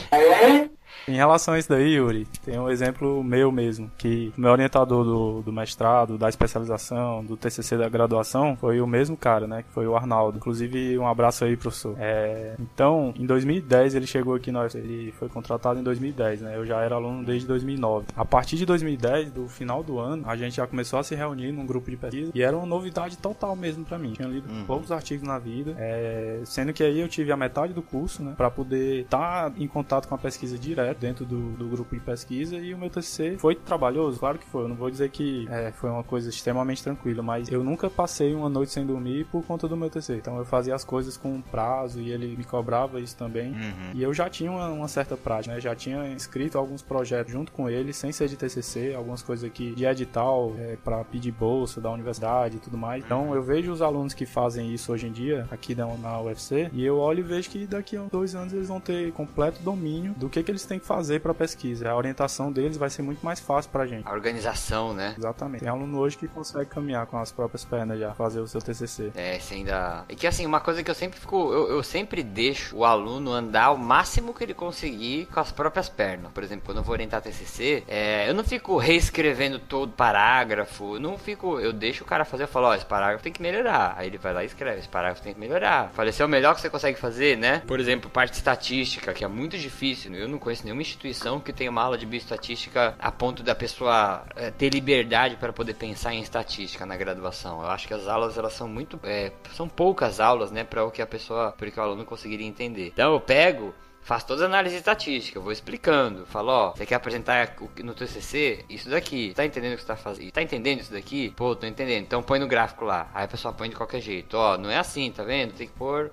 [1.08, 5.04] Em relação a isso daí, Yuri, tem um exemplo meu mesmo, que o meu orientador
[5.04, 9.72] do, do mestrado, da especialização, do TCC da graduação, foi o mesmo cara, né, que
[9.72, 10.38] foi o Arnaldo.
[10.38, 11.96] Inclusive, um abraço aí, professor.
[11.98, 16.64] É, então, em 2010 ele chegou aqui, nós, ele foi contratado em 2010, né, eu
[16.64, 18.06] já era aluno desde 2009.
[18.16, 21.50] A partir de 2010, do final do ano, a gente já começou a se reunir
[21.50, 24.12] num grupo de pesquisa e era uma novidade total mesmo pra mim.
[24.12, 27.82] Tinha lido poucos artigos na vida, é, sendo que aí eu tive a metade do
[27.82, 30.56] curso, né, pra poder estar em contato com a pesquisa
[30.92, 34.46] direto dentro do, do grupo de pesquisa e o meu TCC foi trabalhoso, claro que
[34.46, 34.64] foi.
[34.64, 38.34] Eu não vou dizer que é, foi uma coisa extremamente tranquila, mas eu nunca passei
[38.34, 40.16] uma noite sem dormir por conta do meu TCC.
[40.16, 43.54] Então eu fazia as coisas com prazo e ele me cobrava isso também.
[43.94, 45.60] E eu já tinha uma, uma certa prática, né?
[45.60, 49.74] Já tinha escrito alguns projetos junto com ele, sem ser de TCC, algumas coisas aqui
[49.74, 53.04] de edital é, para pedir bolsa da universidade e tudo mais.
[53.04, 56.70] Então eu vejo os alunos que fazem isso hoje em dia aqui na, na UFC
[56.72, 60.14] e eu olho e vejo que daqui a dois anos eles vão ter completo domínio
[60.16, 61.90] do que, que eles têm fazer para pesquisa.
[61.90, 64.06] A orientação deles vai ser muito mais fácil pra gente.
[64.06, 65.14] A organização, né?
[65.16, 65.60] Exatamente.
[65.60, 69.12] Tem aluno hoje que consegue caminhar com as próprias pernas já, fazer o seu TCC.
[69.14, 70.04] É, você ainda.
[70.08, 71.52] É que assim, uma coisa que eu sempre fico.
[71.52, 75.88] Eu, eu sempre deixo o aluno andar o máximo que ele conseguir com as próprias
[75.88, 76.32] pernas.
[76.32, 80.98] Por exemplo, quando eu vou orientar TCC, é, eu não fico reescrevendo todo parágrafo.
[80.98, 81.58] Não fico.
[81.60, 82.44] Eu deixo o cara fazer.
[82.44, 83.94] Eu falo, ó, esse parágrafo tem que melhorar.
[83.96, 85.90] Aí ele vai lá e escreve: esse parágrafo tem que melhorar.
[85.94, 87.62] Falei, esse é o melhor que você consegue fazer, né?
[87.66, 90.14] Por exemplo, parte estatística, que é muito difícil.
[90.14, 94.24] Eu não conheço nenhuma instituição que tenha uma aula de bioestatística a ponto da pessoa
[94.34, 97.60] é, ter liberdade para poder pensar em estatística na graduação.
[97.62, 98.98] Eu acho que as aulas elas são muito.
[99.04, 100.64] É, são poucas aulas, né?
[100.64, 101.52] Para o que a pessoa.
[101.52, 102.88] Para o aluno conseguiria entender.
[102.88, 107.56] Então eu pego faço toda a análise estatística, vou explicando, falo, ó, você quer apresentar
[107.82, 110.30] no TCC isso daqui, tá entendendo o que você tá fazendo?
[110.32, 111.32] Tá entendendo isso daqui?
[111.36, 112.02] Pô, tô entendendo.
[112.02, 113.08] Então põe no gráfico lá.
[113.14, 114.36] Aí a pessoa põe de qualquer jeito.
[114.36, 115.52] Ó, não é assim, tá vendo?
[115.52, 116.10] Tem que pôr,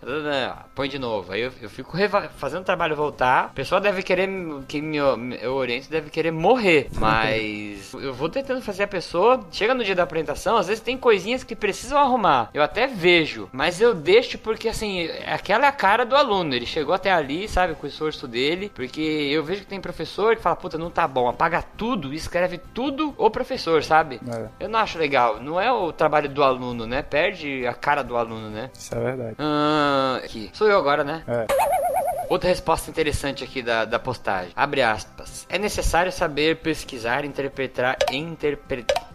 [0.75, 1.31] põe de novo.
[1.31, 1.97] Aí eu, eu fico
[2.37, 3.45] fazendo o trabalho voltar.
[3.45, 4.29] A pessoa deve querer
[4.67, 9.73] que me, eu oriente, deve querer morrer, mas eu vou tentando fazer a pessoa, chega
[9.73, 12.49] no dia da apresentação, às vezes tem coisinhas que precisam arrumar.
[12.53, 16.53] Eu até vejo, mas eu deixo porque assim, aquela é a cara do aluno.
[16.53, 17.75] Ele chegou até ali, sabe?
[17.79, 21.07] Com o esforço dele, porque eu vejo que tem professor que fala, puta, não tá
[21.07, 24.19] bom, apaga tudo escreve tudo o professor, sabe?
[24.27, 24.65] É.
[24.65, 27.01] Eu não acho legal, não é o trabalho do aluno, né?
[27.01, 28.69] Perde a cara do aluno, né?
[28.73, 29.35] Isso é verdade.
[29.39, 30.49] Ah, aqui.
[30.53, 31.23] Sou eu agora, né?
[31.27, 31.47] É.
[32.29, 34.51] Outra resposta interessante aqui da, da postagem.
[34.55, 35.47] Abre aspas.
[35.49, 39.09] É necessário saber pesquisar, interpretar, interpretar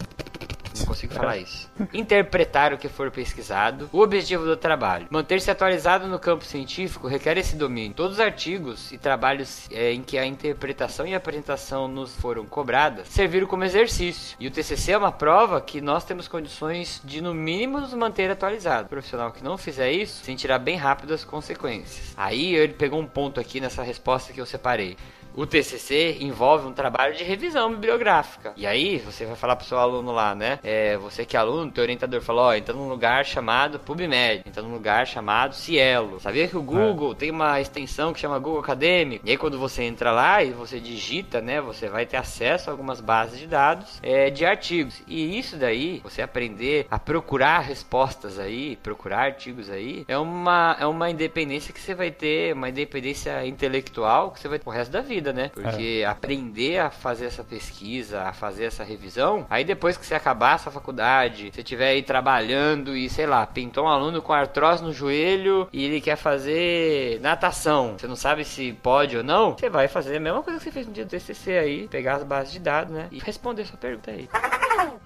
[0.79, 1.71] não consigo falar isso.
[1.93, 3.89] Interpretar o que for pesquisado.
[3.93, 5.07] O objetivo do trabalho.
[5.11, 7.95] Manter-se atualizado no campo científico requer esse domínio.
[7.95, 12.45] Todos os artigos e trabalhos é, em que a interpretação e a apresentação nos foram
[12.45, 14.37] cobradas serviram como exercício.
[14.41, 18.31] E o TCC é uma prova que nós temos condições de, no mínimo, nos manter
[18.31, 18.87] atualizados.
[18.87, 22.13] O profissional que não fizer isso sentirá bem rápido as consequências.
[22.17, 24.97] Aí ele pegou um ponto aqui nessa resposta que eu separei.
[25.37, 28.53] O TCC envolve um trabalho de revisão bibliográfica.
[28.57, 30.61] E aí, você vai falar pro seu aluno lá, né?
[30.63, 34.63] É, você que é aluno, teu orientador falou, ó, entra num lugar chamado PubMed, entra
[34.63, 36.21] num lugar chamado Cielo.
[36.21, 37.15] Sabia que o Google é.
[37.17, 39.27] tem uma extensão que chama Google Acadêmico?
[39.27, 41.61] E aí, quando você entra lá e você digita, né?
[41.61, 45.03] Você vai ter acesso a algumas bases de dados é, de artigos.
[45.09, 50.87] E isso daí, você aprender a procurar respostas aí, procurar artigos aí, é uma, é
[50.87, 54.93] uma independência que você vai ter, uma independência intelectual que você vai ter o resto
[54.93, 55.51] da vida né?
[55.53, 56.07] Porque é.
[56.07, 60.59] aprender a fazer essa pesquisa, a fazer essa revisão, aí depois que você acabar a
[60.59, 64.93] sua faculdade, você estiver aí trabalhando e, sei lá, pintou um aluno com artrose no
[64.93, 69.89] joelho e ele quer fazer natação, você não sabe se pode ou não, você vai
[69.89, 72.53] fazer a mesma coisa que você fez no dia do TCC aí, pegar as bases
[72.53, 73.09] de dados, né?
[73.11, 74.29] E responder sua pergunta aí.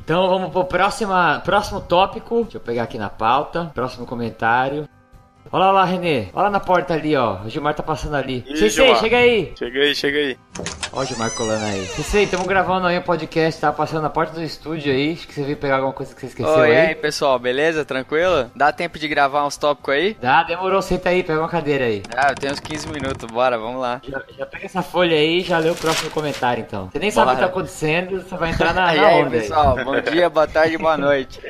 [0.09, 1.13] Então vamos pro próximo,
[1.45, 2.43] próximo tópico.
[2.43, 3.71] Deixa eu pegar aqui na pauta.
[3.75, 4.89] Próximo comentário.
[5.51, 6.27] Olha lá, Renê.
[6.35, 7.39] Olha na porta ali, ó.
[7.43, 8.45] O Gilmar tá passando ali.
[8.55, 9.53] Sensei, chega aí.
[9.57, 10.39] Chega aí, chega aí.
[10.93, 11.87] Ó o Gilmar colando aí.
[11.87, 15.13] Sensei, estamos gravando aí um podcast, tá passando na porta do estúdio aí.
[15.13, 16.73] Acho que você veio pegar alguma coisa que você esqueceu Oi, aí.
[16.73, 17.83] E aí, pessoal, beleza?
[17.83, 18.51] Tranquilo?
[18.55, 20.17] Dá tempo de gravar uns tópicos aí?
[20.21, 20.83] Dá, demorou.
[20.83, 22.03] Senta aí, pega uma cadeira aí.
[22.15, 24.03] Ah, eu tenho uns 15 minutos, bora, vamos lá.
[24.07, 26.91] Já, já pega essa folha aí e já lê o próximo comentário, então.
[26.93, 27.15] Você nem bora.
[27.15, 29.85] sabe o que tá acontecendo, você vai entrar na, na e aí, onda pessoal, aí.
[29.85, 31.41] bom dia, boa tarde, boa noite.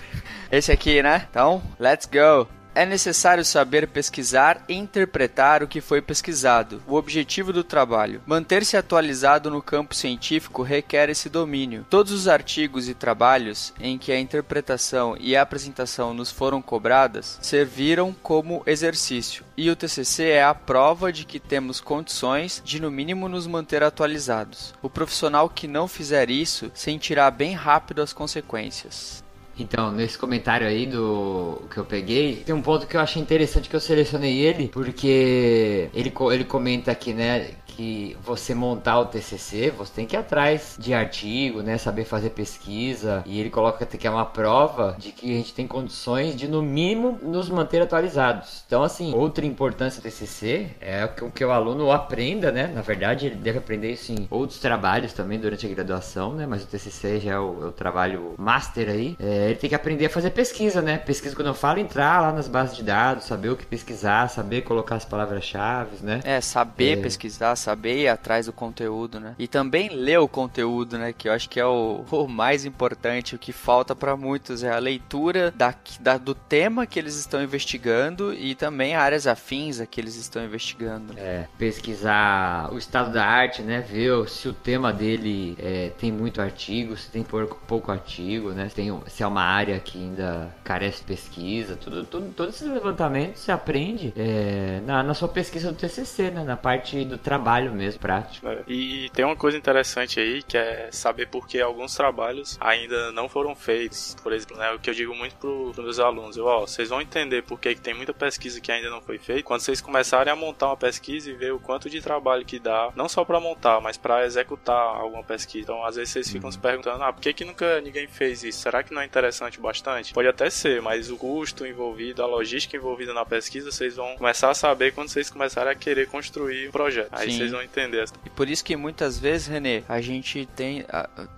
[0.50, 1.26] Esse aqui, né?
[1.30, 2.46] Então, let's go.
[2.74, 6.82] É necessário saber pesquisar e interpretar o que foi pesquisado.
[6.86, 8.22] O objetivo do trabalho.
[8.26, 11.86] Manter-se atualizado no campo científico requer esse domínio.
[11.90, 17.38] Todos os artigos e trabalhos em que a interpretação e a apresentação nos foram cobradas
[17.42, 19.44] serviram como exercício.
[19.54, 23.82] E o TCC é a prova de que temos condições de, no mínimo, nos manter
[23.82, 24.72] atualizados.
[24.80, 29.22] O profissional que não fizer isso sentirá bem rápido as consequências.
[29.62, 33.68] Então, nesse comentário aí do que eu peguei, tem um ponto que eu achei interessante
[33.68, 39.70] que eu selecionei ele, porque ele, ele comenta aqui, né, que você montar o TCC,
[39.70, 44.06] você tem que ir atrás de artigo, né, saber fazer pesquisa, e ele coloca que
[44.06, 48.62] é uma prova de que a gente tem condições de no mínimo nos manter atualizados.
[48.66, 52.70] Então, assim, outra importância do TCC é que, que o aluno aprenda, né?
[52.74, 56.46] Na verdade, ele deve aprender isso em outros trabalhos também durante a graduação, né?
[56.46, 59.16] Mas o TCC já é o, é o trabalho master aí.
[59.20, 60.98] É, ele tem que aprender a fazer pesquisa, né?
[60.98, 64.62] Pesquisa quando eu falo entrar lá nas bases de dados, saber o que pesquisar, saber
[64.62, 66.20] colocar as palavras-chave, né?
[66.24, 67.02] É, saber é...
[67.02, 69.34] pesquisar, saber ir atrás do conteúdo, né?
[69.38, 71.12] E também ler o conteúdo, né?
[71.12, 74.72] Que eu acho que é o, o mais importante, o que falta para muitos é
[74.72, 79.86] a leitura da, da, do tema que eles estão investigando e também áreas afins a
[79.86, 81.14] que eles estão investigando.
[81.16, 83.80] É, pesquisar o estado da arte, né?
[83.80, 88.68] Ver se o tema dele é, tem muito artigo, se tem pouco, pouco artigo, né?
[88.68, 92.68] Se, tem, se é uma área que ainda carece de pesquisa, tudo, tudo, todos esses
[92.68, 96.44] levantamentos você aprende é, na, na sua pesquisa do TCC, né?
[96.44, 98.48] Na parte do trabalho mesmo, prático.
[98.48, 103.12] É, e tem uma coisa interessante aí, que é saber por que alguns trabalhos ainda
[103.12, 104.16] não foram feitos.
[104.22, 106.88] Por exemplo, né, o que eu digo muito para os meus alunos, eu, ó, vocês
[106.88, 110.32] vão entender por que, tem muita pesquisa que ainda não foi feita quando vocês começarem
[110.32, 113.40] a montar uma pesquisa e ver o quanto de trabalho que dá, não só para
[113.40, 115.64] montar, mas para executar alguma pesquisa.
[115.64, 116.52] Então, às vezes vocês ficam uhum.
[116.52, 118.60] se perguntando, ah, por que, que nunca ninguém fez isso?
[118.60, 120.12] Será que não é interessante bastante?
[120.12, 124.50] Pode até ser, mas o custo envolvido, a logística envolvida na pesquisa, vocês vão começar
[124.50, 127.08] a saber quando vocês começarem a querer construir o um projeto.
[127.12, 127.38] Aí Sim.
[127.42, 128.04] Vocês vão entender.
[128.24, 130.84] E por isso que muitas vezes, Renê, a gente tem,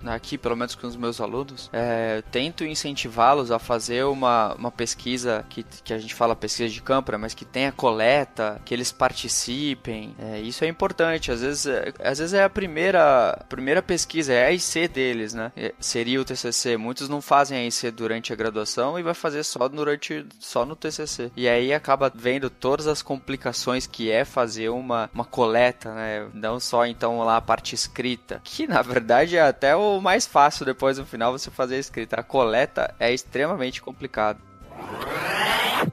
[0.07, 5.45] aqui, pelo menos com os meus alunos, é, tento incentivá-los a fazer uma, uma pesquisa
[5.49, 8.93] que, que a gente fala pesquisa de campo, né, mas que tenha coleta, que eles
[8.93, 10.15] participem.
[10.19, 11.31] É, isso é importante.
[11.31, 15.53] Às vezes, é, às vezes é a primeira, primeira pesquisa, é a IC deles, né?
[15.57, 16.77] É, seria o TCC.
[16.77, 20.77] Muitos não fazem a IC durante a graduação e vai fazer só durante só no
[20.77, 21.31] TCC.
[21.37, 26.29] E aí acaba vendo todas as complicações que é fazer uma, uma coleta, né?
[26.35, 30.65] Não só então lá a parte escrita, que na verdade é até o mais fácil
[30.65, 32.21] depois no final você fazer a escrita.
[32.21, 34.39] A coleta é extremamente complicado.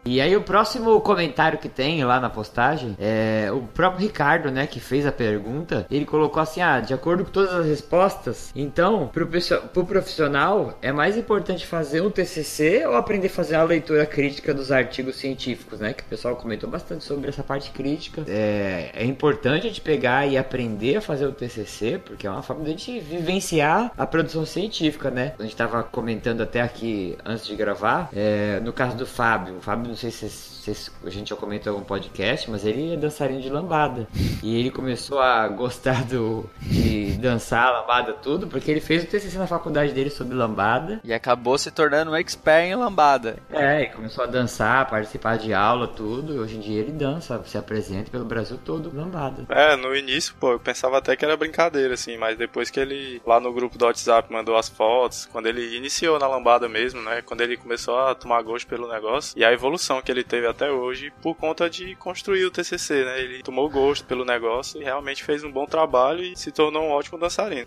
[0.06, 4.66] E aí o próximo comentário que tem lá na postagem é o próprio Ricardo, né,
[4.66, 5.86] que fez a pergunta.
[5.92, 9.28] Ele colocou assim: ah, de acordo com todas as respostas, então, pro,
[9.74, 14.54] pro profissional, é mais importante fazer um TCC ou aprender a fazer uma leitura crítica
[14.54, 15.94] dos artigos científicos, né?
[15.94, 18.24] Que o pessoal comentou bastante sobre essa parte crítica.
[18.28, 22.42] É, é importante a gente pegar e aprender a fazer o TCC, porque é uma
[22.42, 25.34] forma de a gente vivenciar a produção científica, né?
[25.38, 29.58] A gente tava comentando até aqui antes de gravar, é, no caso do Fábio.
[29.58, 30.26] O Fábio não sei se
[30.62, 34.08] se a gente já comentou em algum podcast, mas ele é dançarino de lambada.
[34.44, 39.38] E ele começou a gostar do, de dançar lambada tudo, porque ele fez o TCC
[39.38, 41.00] na faculdade dele sobre lambada.
[41.04, 43.38] E acabou se tornando um expert em lambada.
[43.50, 46.36] É, e começou a dançar, participar de aula, tudo.
[46.36, 49.46] E hoje em dia ele dança, se apresenta pelo Brasil todo lambada.
[49.50, 53.22] É, no início, pô, eu pensava até que era brincadeira, assim, mas depois que ele,
[53.26, 57.22] lá no grupo do WhatsApp, mandou as fotos, quando ele iniciou na lambada mesmo, né,
[57.22, 60.72] quando ele começou a tomar gosto pelo negócio, e a evolução que ele teve até
[60.72, 63.22] hoje por conta de construir o TCC, né?
[63.22, 66.92] Ele tomou gosto pelo negócio e realmente fez um bom trabalho e se tornou um
[66.92, 67.66] ótimo dançarino.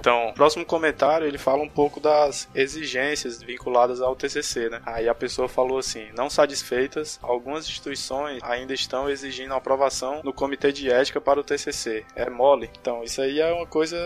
[0.00, 4.80] Então, próximo comentário, ele fala um pouco das exigências vinculadas ao TCC, né?
[4.86, 10.72] Aí a pessoa falou assim: não satisfeitas, algumas instituições ainda estão exigindo aprovação no comitê
[10.72, 12.06] de ética para o TCC.
[12.16, 12.70] É mole.
[12.80, 13.98] Então, isso aí é uma coisa,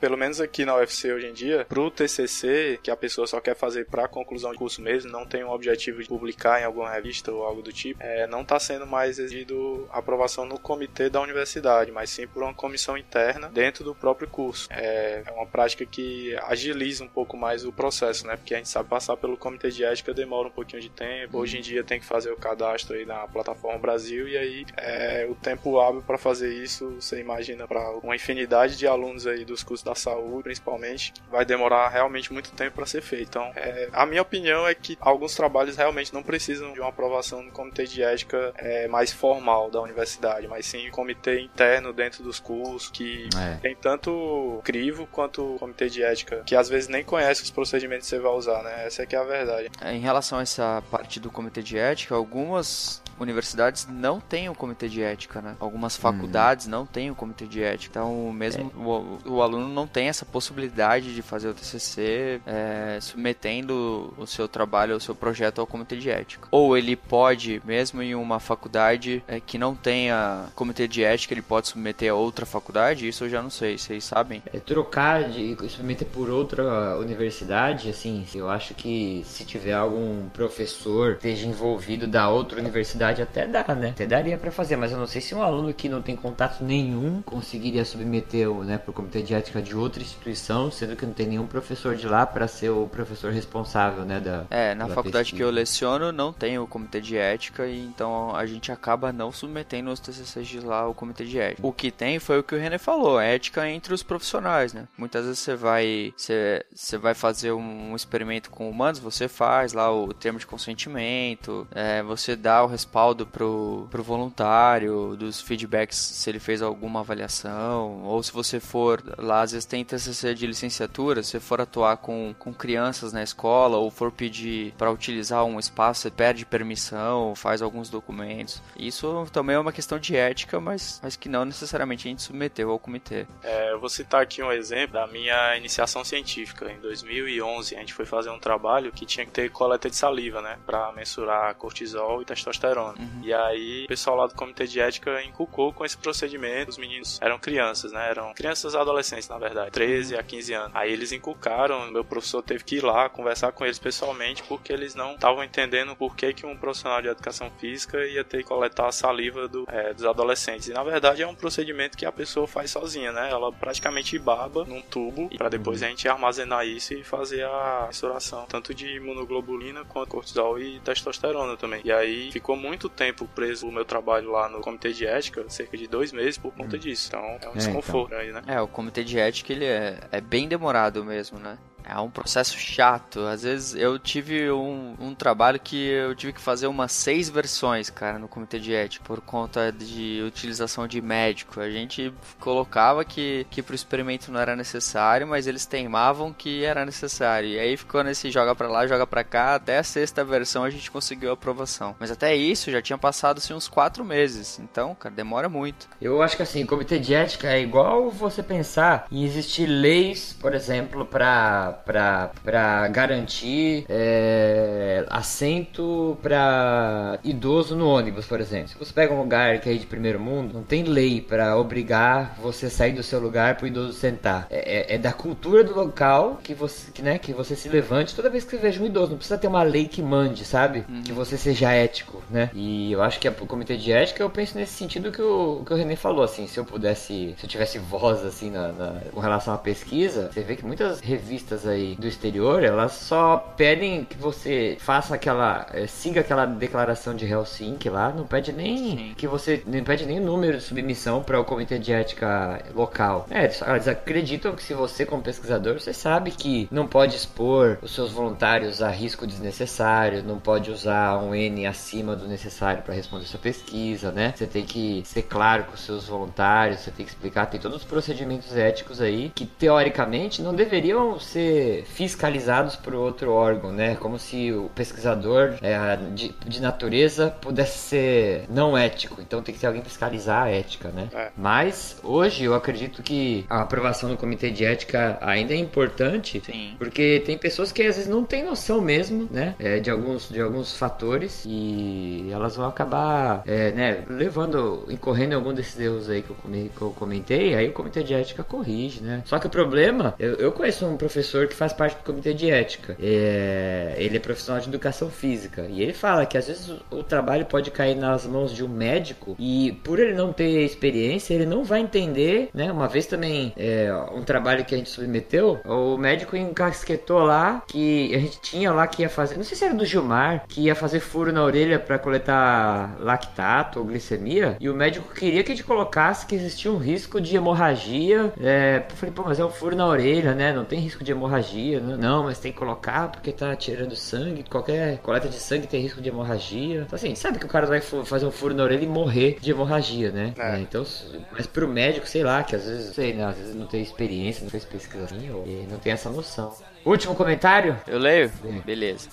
[0.00, 3.54] pelo menos aqui na UFC hoje em dia, pro TCC, que a pessoa só quer
[3.54, 7.30] fazer para conclusão de curso mesmo, não tem um objetivo de publicar em alguma revista
[7.30, 11.92] ou algo do tipo, é, não está sendo mais exigido aprovação no comitê da universidade,
[11.92, 14.66] mas sim por uma comissão interna dentro do próprio curso.
[14.70, 18.36] É, é uma prática que agiliza um pouco mais o processo, né?
[18.36, 21.38] Porque a gente sabe passar pelo comitê de ética demora um pouquinho de tempo.
[21.38, 25.26] Hoje em dia tem que fazer o cadastro aí na plataforma Brasil e aí é,
[25.28, 29.62] o tempo hábil para fazer isso, você imagina para uma infinidade de alunos aí dos
[29.62, 33.28] cursos da saúde, principalmente, vai demorar realmente muito tempo para ser feito.
[33.28, 37.42] Então, é, a minha opinião é que alguns trabalhos realmente não precisam de uma aprovação
[37.42, 42.22] no comitê de ética é, mais formal da universidade, mas sim um comitê interno dentro
[42.22, 43.56] dos cursos que é.
[43.60, 48.16] tem tanto crivo quanto comitê de ética, que às vezes nem conhece os procedimentos que
[48.16, 48.86] você vai usar, né?
[48.86, 49.70] Essa é que é a verdade.
[49.84, 54.54] Em relação a essa parte do comitê de ética, algumas universidades não têm o um
[54.54, 55.56] comitê de ética, né?
[55.60, 57.92] Algumas faculdades não têm o um comitê de ética.
[57.92, 58.78] Então, mesmo é.
[58.78, 64.48] o, o, aluno não tem essa possibilidade de fazer o TCC é, submetendo o seu
[64.48, 66.48] trabalho, o seu projeto ao comitê de ética.
[66.50, 71.42] Ou ele pode, mesmo em uma faculdade é, que não tenha comitê de ética, ele
[71.42, 73.08] pode submeter a outra faculdade?
[73.08, 74.42] Isso eu já não sei, vocês sabem?
[74.52, 81.12] É trocar de submeter por outra universidade, assim, eu acho que se tiver algum professor
[81.12, 83.90] esteja envolvido da outra universidade até dá, né?
[83.90, 86.62] Até daria para fazer, mas eu não sei se um aluno que não tem contato
[86.62, 91.12] nenhum conseguiria submeter o, né, pro comitê de ética de outra instituição, sendo que não
[91.12, 95.30] tem nenhum professor de lá para ser o professor responsável, né, da É, na faculdade
[95.30, 95.36] pesquisa.
[95.36, 99.32] que eu leciono não tem o comitê de ética e então a gente acaba não
[99.32, 101.66] submetendo os TCCs de lá ao comitê de ética.
[101.66, 104.86] O que tem foi o que o René falou, ética entre os profissionais, né?
[105.12, 109.92] Muitas vezes você vai você, você vai fazer um experimento com humanos, você faz lá
[109.92, 116.30] o termo de consentimento, é, você dá o respaldo pro, pro voluntário, dos feedbacks se
[116.30, 121.22] ele fez alguma avaliação, ou se você for lá, às vezes tem TCC de licenciatura,
[121.22, 126.00] se for atuar com, com crianças na escola, ou for pedir para utilizar um espaço,
[126.00, 128.62] você perde permissão, faz alguns documentos.
[128.78, 132.70] Isso também é uma questão de ética, mas, mas que não necessariamente a gente submeteu
[132.70, 133.26] ao comitê.
[133.42, 136.70] É, eu vou citar aqui um exemplo da minha iniciação científica.
[136.70, 140.40] Em 2011, a gente foi fazer um trabalho que tinha que ter coleta de saliva,
[140.40, 140.58] né?
[140.64, 142.94] Pra mensurar cortisol e testosterona.
[142.98, 143.20] Uhum.
[143.24, 146.70] E aí, o pessoal lá do comitê de ética inculcou com esse procedimento.
[146.70, 148.10] Os meninos eram crianças, né?
[148.10, 150.20] Eram crianças adolescentes, na verdade, 13 uhum.
[150.20, 150.72] a 15 anos.
[150.74, 154.94] Aí eles inculcaram, meu professor teve que ir lá conversar com eles pessoalmente porque eles
[154.94, 158.86] não estavam entendendo por que, que um profissional de educação física ia ter que coletar
[158.86, 160.68] a saliva do, é, dos adolescentes.
[160.68, 163.30] E na verdade é um procedimento que a pessoa faz sozinha, né?
[163.30, 165.86] Ela praticamente baba num tubo para depois uhum.
[165.86, 171.56] a gente armazenar isso e fazer a mensuração tanto de imunoglobulina quanto cortisol e testosterona
[171.56, 171.80] também.
[171.82, 175.76] E aí ficou muito tempo preso o meu trabalho lá no comitê de ética, cerca
[175.78, 176.82] de dois meses por conta uhum.
[176.82, 177.08] disso.
[177.08, 178.40] Então é um desconforto é, então.
[178.40, 178.54] aí, né?
[178.54, 181.58] É, o comitê de ética ele é, é bem demorado mesmo, né?
[181.84, 183.20] É um processo chato.
[183.20, 187.90] Às vezes eu tive um, um trabalho que eu tive que fazer umas seis versões,
[187.90, 191.60] cara, no comitê de ética, por conta de utilização de médico.
[191.60, 196.84] A gente colocava que, que pro experimento não era necessário, mas eles teimavam que era
[196.84, 197.48] necessário.
[197.48, 199.54] E aí ficou nesse joga pra lá, joga pra cá.
[199.54, 201.94] Até a sexta versão a gente conseguiu a aprovação.
[201.98, 204.58] Mas até isso já tinha passado assim, uns quatro meses.
[204.58, 205.88] Então, cara, demora muito.
[206.00, 210.54] Eu acho que assim, comitê de ética é igual você pensar em existir leis, por
[210.54, 218.68] exemplo, para para garantir é, assento para idoso no ônibus, por exemplo.
[218.68, 222.36] Se você pega um lugar que é de primeiro mundo, não tem lei para obrigar
[222.40, 224.46] você a sair do seu lugar para o idoso sentar.
[224.50, 228.14] É, é, é, da cultura do local que você, que, né, que você se levante
[228.14, 229.10] toda vez que você veja um idoso.
[229.10, 230.84] Não precisa ter uma lei que mande, sabe?
[230.88, 231.02] Uhum.
[231.02, 232.50] Que você seja ético, né?
[232.54, 235.72] E eu acho que o comitê de ética, eu penso nesse sentido que o, que
[235.72, 239.20] o René falou, assim, se eu pudesse, se eu tivesse voz, assim, na, na com
[239.20, 244.16] relação à pesquisa, você vê que muitas revistas aí do exterior, elas só pedem que
[244.16, 245.66] você faça aquela.
[245.72, 249.14] É, siga aquela declaração de Helsinki lá, não pede nem Sim.
[249.16, 249.62] que você.
[249.66, 253.26] Não pede nem o número de submissão para o comitê de ética local.
[253.30, 257.94] É, eles acreditam que se você, como pesquisador, você sabe que não pode expor os
[257.94, 263.24] seus voluntários a risco desnecessário, não pode usar um N acima do necessário para responder
[263.26, 264.32] sua pesquisa, né?
[264.36, 267.78] Você tem que ser claro com os seus voluntários, você tem que explicar, tem todos
[267.78, 271.51] os procedimentos éticos aí que teoricamente não deveriam ser
[271.86, 273.96] fiscalizados por outro órgão, né?
[273.96, 279.20] Como se o pesquisador é, de, de, natureza pudesse ser não ético.
[279.20, 281.08] Então tem que ter alguém fiscalizar a ética, né?
[281.12, 281.30] É.
[281.36, 286.74] Mas hoje eu acredito que a aprovação do comitê de ética ainda é importante, Sim.
[286.78, 289.54] porque tem pessoas que às vezes não têm noção mesmo, né?
[289.58, 294.04] É, de alguns de alguns fatores e elas vão acabar, é, né?
[294.08, 297.54] Levando, incorrendo em algum desses erros aí que eu, que eu comentei.
[297.54, 299.22] Aí o comitê de ética corrige, né?
[299.24, 302.34] Só que o problema, eu, eu conheço um professor professor que faz parte do comitê
[302.34, 302.96] de ética.
[303.00, 305.66] É, ele é profissional de educação física.
[305.68, 309.36] E ele fala que às vezes o, trabalho pode cair nas mãos de um médico
[309.38, 312.70] e por ele não ter experiência, ele não vai entender, né?
[312.70, 318.14] Uma vez também, é, um trabalho que a gente submeteu, o médico encasquetou lá que
[318.14, 320.74] a gente tinha lá que ia fazer, não sei se era do Gilmar, que ia
[320.74, 325.54] fazer furo na orelha para coletar lactato ou glicemia, e o médico queria que a
[325.54, 328.32] gente colocasse que existia um risco de hemorragia.
[328.40, 330.52] É, eu falei, pô, mas é um furo na orelha, né?
[330.52, 331.80] Não tem risco de hemorragia hemorragia.
[331.80, 331.96] Né?
[331.96, 334.44] Não, mas tem que colocar porque tá tirando sangue.
[334.48, 336.82] Qualquer coleta de sangue tem risco de hemorragia.
[336.82, 339.50] Então, assim, sabe que o cara vai fazer um furo na orelha e morrer de
[339.50, 340.34] hemorragia, né?
[340.38, 340.56] É.
[340.56, 340.84] É, então,
[341.32, 344.42] mas pro médico, sei lá, que às vezes, sei, né, às vezes não tem experiência,
[344.42, 346.52] não fez pesquisa assim, ou não tem essa noção.
[346.84, 347.76] Último comentário?
[347.86, 348.30] Eu leio?
[348.64, 349.08] Beleza.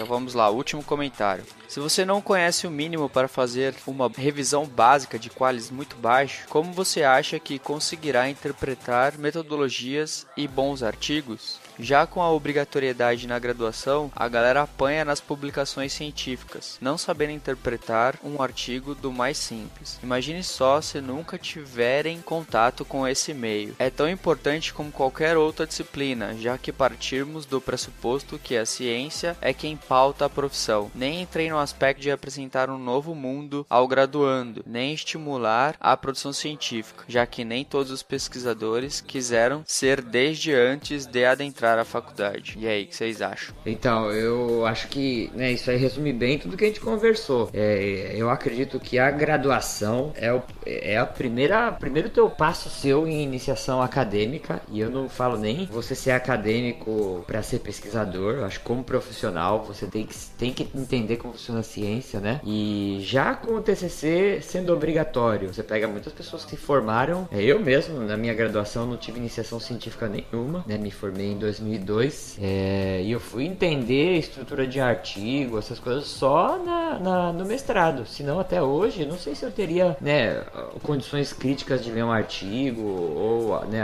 [0.00, 1.44] Então vamos lá, último comentário.
[1.68, 6.46] Se você não conhece o mínimo para fazer uma revisão básica de qualis muito baixo,
[6.48, 11.60] como você acha que conseguirá interpretar metodologias e bons artigos?
[11.80, 18.18] Já com a obrigatoriedade na graduação, a galera apanha nas publicações científicas, não sabendo interpretar
[18.22, 19.98] um artigo do mais simples.
[20.02, 23.74] Imagine só se nunca tiverem contato com esse meio.
[23.78, 29.36] É tão importante como qualquer outra disciplina, já que partirmos do pressuposto que a ciência
[29.40, 30.90] é quem pauta a profissão.
[30.94, 36.32] Nem entrei no aspecto de apresentar um novo mundo ao graduando, nem estimular a produção
[36.32, 42.56] científica, já que nem todos os pesquisadores quiseram ser desde antes de adentrar entrar faculdade.
[42.58, 43.54] E aí, o que vocês acham?
[43.64, 47.50] Então, eu acho que né, isso aí resume bem tudo que a gente conversou.
[47.52, 53.06] É, eu acredito que a graduação é, o, é a primeira primeiro teu passo seu
[53.06, 54.60] em iniciação acadêmica.
[54.68, 58.34] E eu não falo nem você ser acadêmico para ser pesquisador.
[58.34, 62.20] Eu acho que como profissional você tem que, tem que entender como funciona a ciência,
[62.20, 62.40] né?
[62.44, 67.28] E já com o TCC sendo obrigatório, você pega muitas pessoas que se formaram.
[67.30, 70.76] É, eu mesmo, na minha graduação, não tive iniciação científica nenhuma, né?
[70.76, 76.58] Me formei em 2002 é, e eu fui entender estrutura de artigo, essas coisas só
[76.58, 78.06] na, na, no mestrado.
[78.06, 80.42] Senão, até hoje, não sei se eu teria, né,
[80.82, 83.80] condições críticas de ver um artigo ou, né,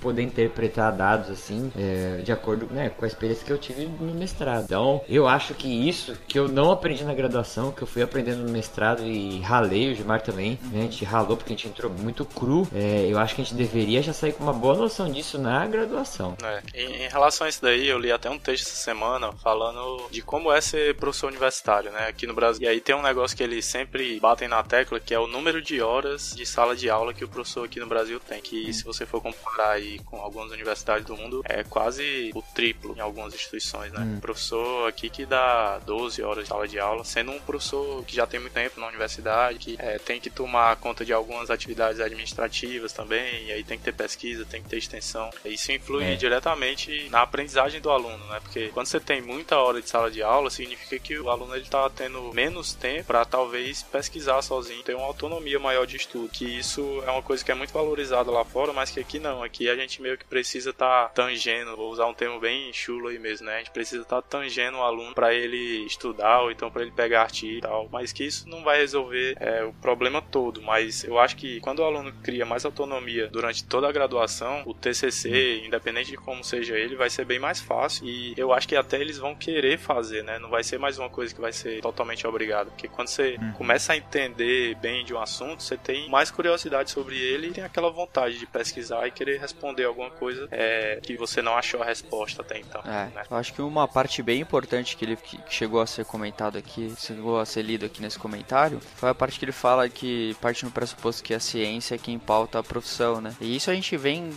[0.00, 4.14] poder interpretar dados assim, é, de acordo né, com a experiência que eu tive no
[4.14, 4.64] mestrado.
[4.64, 8.42] Então, eu acho que isso que eu não aprendi na graduação, que eu fui aprendendo
[8.42, 11.90] no mestrado e ralei, o Gilmar também, né, a gente ralou porque a gente entrou
[11.90, 15.10] muito cru, é, eu acho que a gente deveria já sair com uma boa noção
[15.10, 16.36] disso na graduação.
[16.74, 20.22] É, em, relação a isso daí, eu li até um texto essa semana falando de
[20.22, 22.64] como é ser professor universitário, né, aqui no Brasil.
[22.64, 25.60] E aí tem um negócio que eles sempre batem na tecla, que é o número
[25.62, 28.84] de horas de sala de aula que o professor aqui no Brasil tem, que se
[28.84, 33.34] você for comparar aí com algumas universidades do mundo, é quase o triplo em algumas
[33.34, 34.00] instituições, né?
[34.00, 34.20] Hum.
[34.20, 38.26] Professor aqui que dá 12 horas de sala de aula, sendo um professor que já
[38.26, 42.92] tem muito tempo na universidade, que é, tem que tomar conta de algumas atividades administrativas
[42.92, 45.30] também, e aí tem que ter pesquisa, tem que ter extensão.
[45.44, 46.16] Isso influi é.
[46.16, 46.79] diretamente
[47.10, 48.40] na aprendizagem do aluno, né?
[48.40, 51.64] Porque quando você tem muita hora de sala de aula, significa que o aluno ele
[51.64, 56.44] tá tendo menos tempo para talvez pesquisar sozinho, ter uma autonomia maior de estudo, que
[56.44, 59.68] isso é uma coisa que é muito valorizada lá fora, mas que aqui não, aqui
[59.68, 63.18] a gente meio que precisa estar tá tangendo, vou usar um termo bem chulo aí
[63.18, 63.56] mesmo, né?
[63.56, 66.90] A gente precisa estar tá tangendo o aluno para ele estudar ou então para ele
[66.90, 71.04] pegar artigo e tal, mas que isso não vai resolver é, o problema todo, mas
[71.04, 75.62] eu acho que quando o aluno cria mais autonomia durante toda a graduação, o TCC,
[75.64, 79.00] independente de como seja ele, vai ser bem mais fácil e eu acho que até
[79.00, 80.38] eles vão querer fazer, né?
[80.38, 83.52] Não vai ser mais uma coisa que vai ser totalmente obrigado, porque quando você uhum.
[83.52, 87.64] começa a entender bem de um assunto, você tem mais curiosidade sobre ele e tem
[87.64, 91.84] aquela vontade de pesquisar e querer responder alguma coisa é, que você não achou a
[91.84, 92.80] resposta até então.
[92.84, 93.22] É, né?
[93.30, 96.92] eu acho que uma parte bem importante que ele que chegou a ser comentado aqui,
[96.98, 100.64] chegou a ser lido aqui nesse comentário, foi a parte que ele fala que parte
[100.64, 103.34] no pressuposto que a ciência é quem pauta a profissão, né?
[103.40, 104.30] E isso a gente vem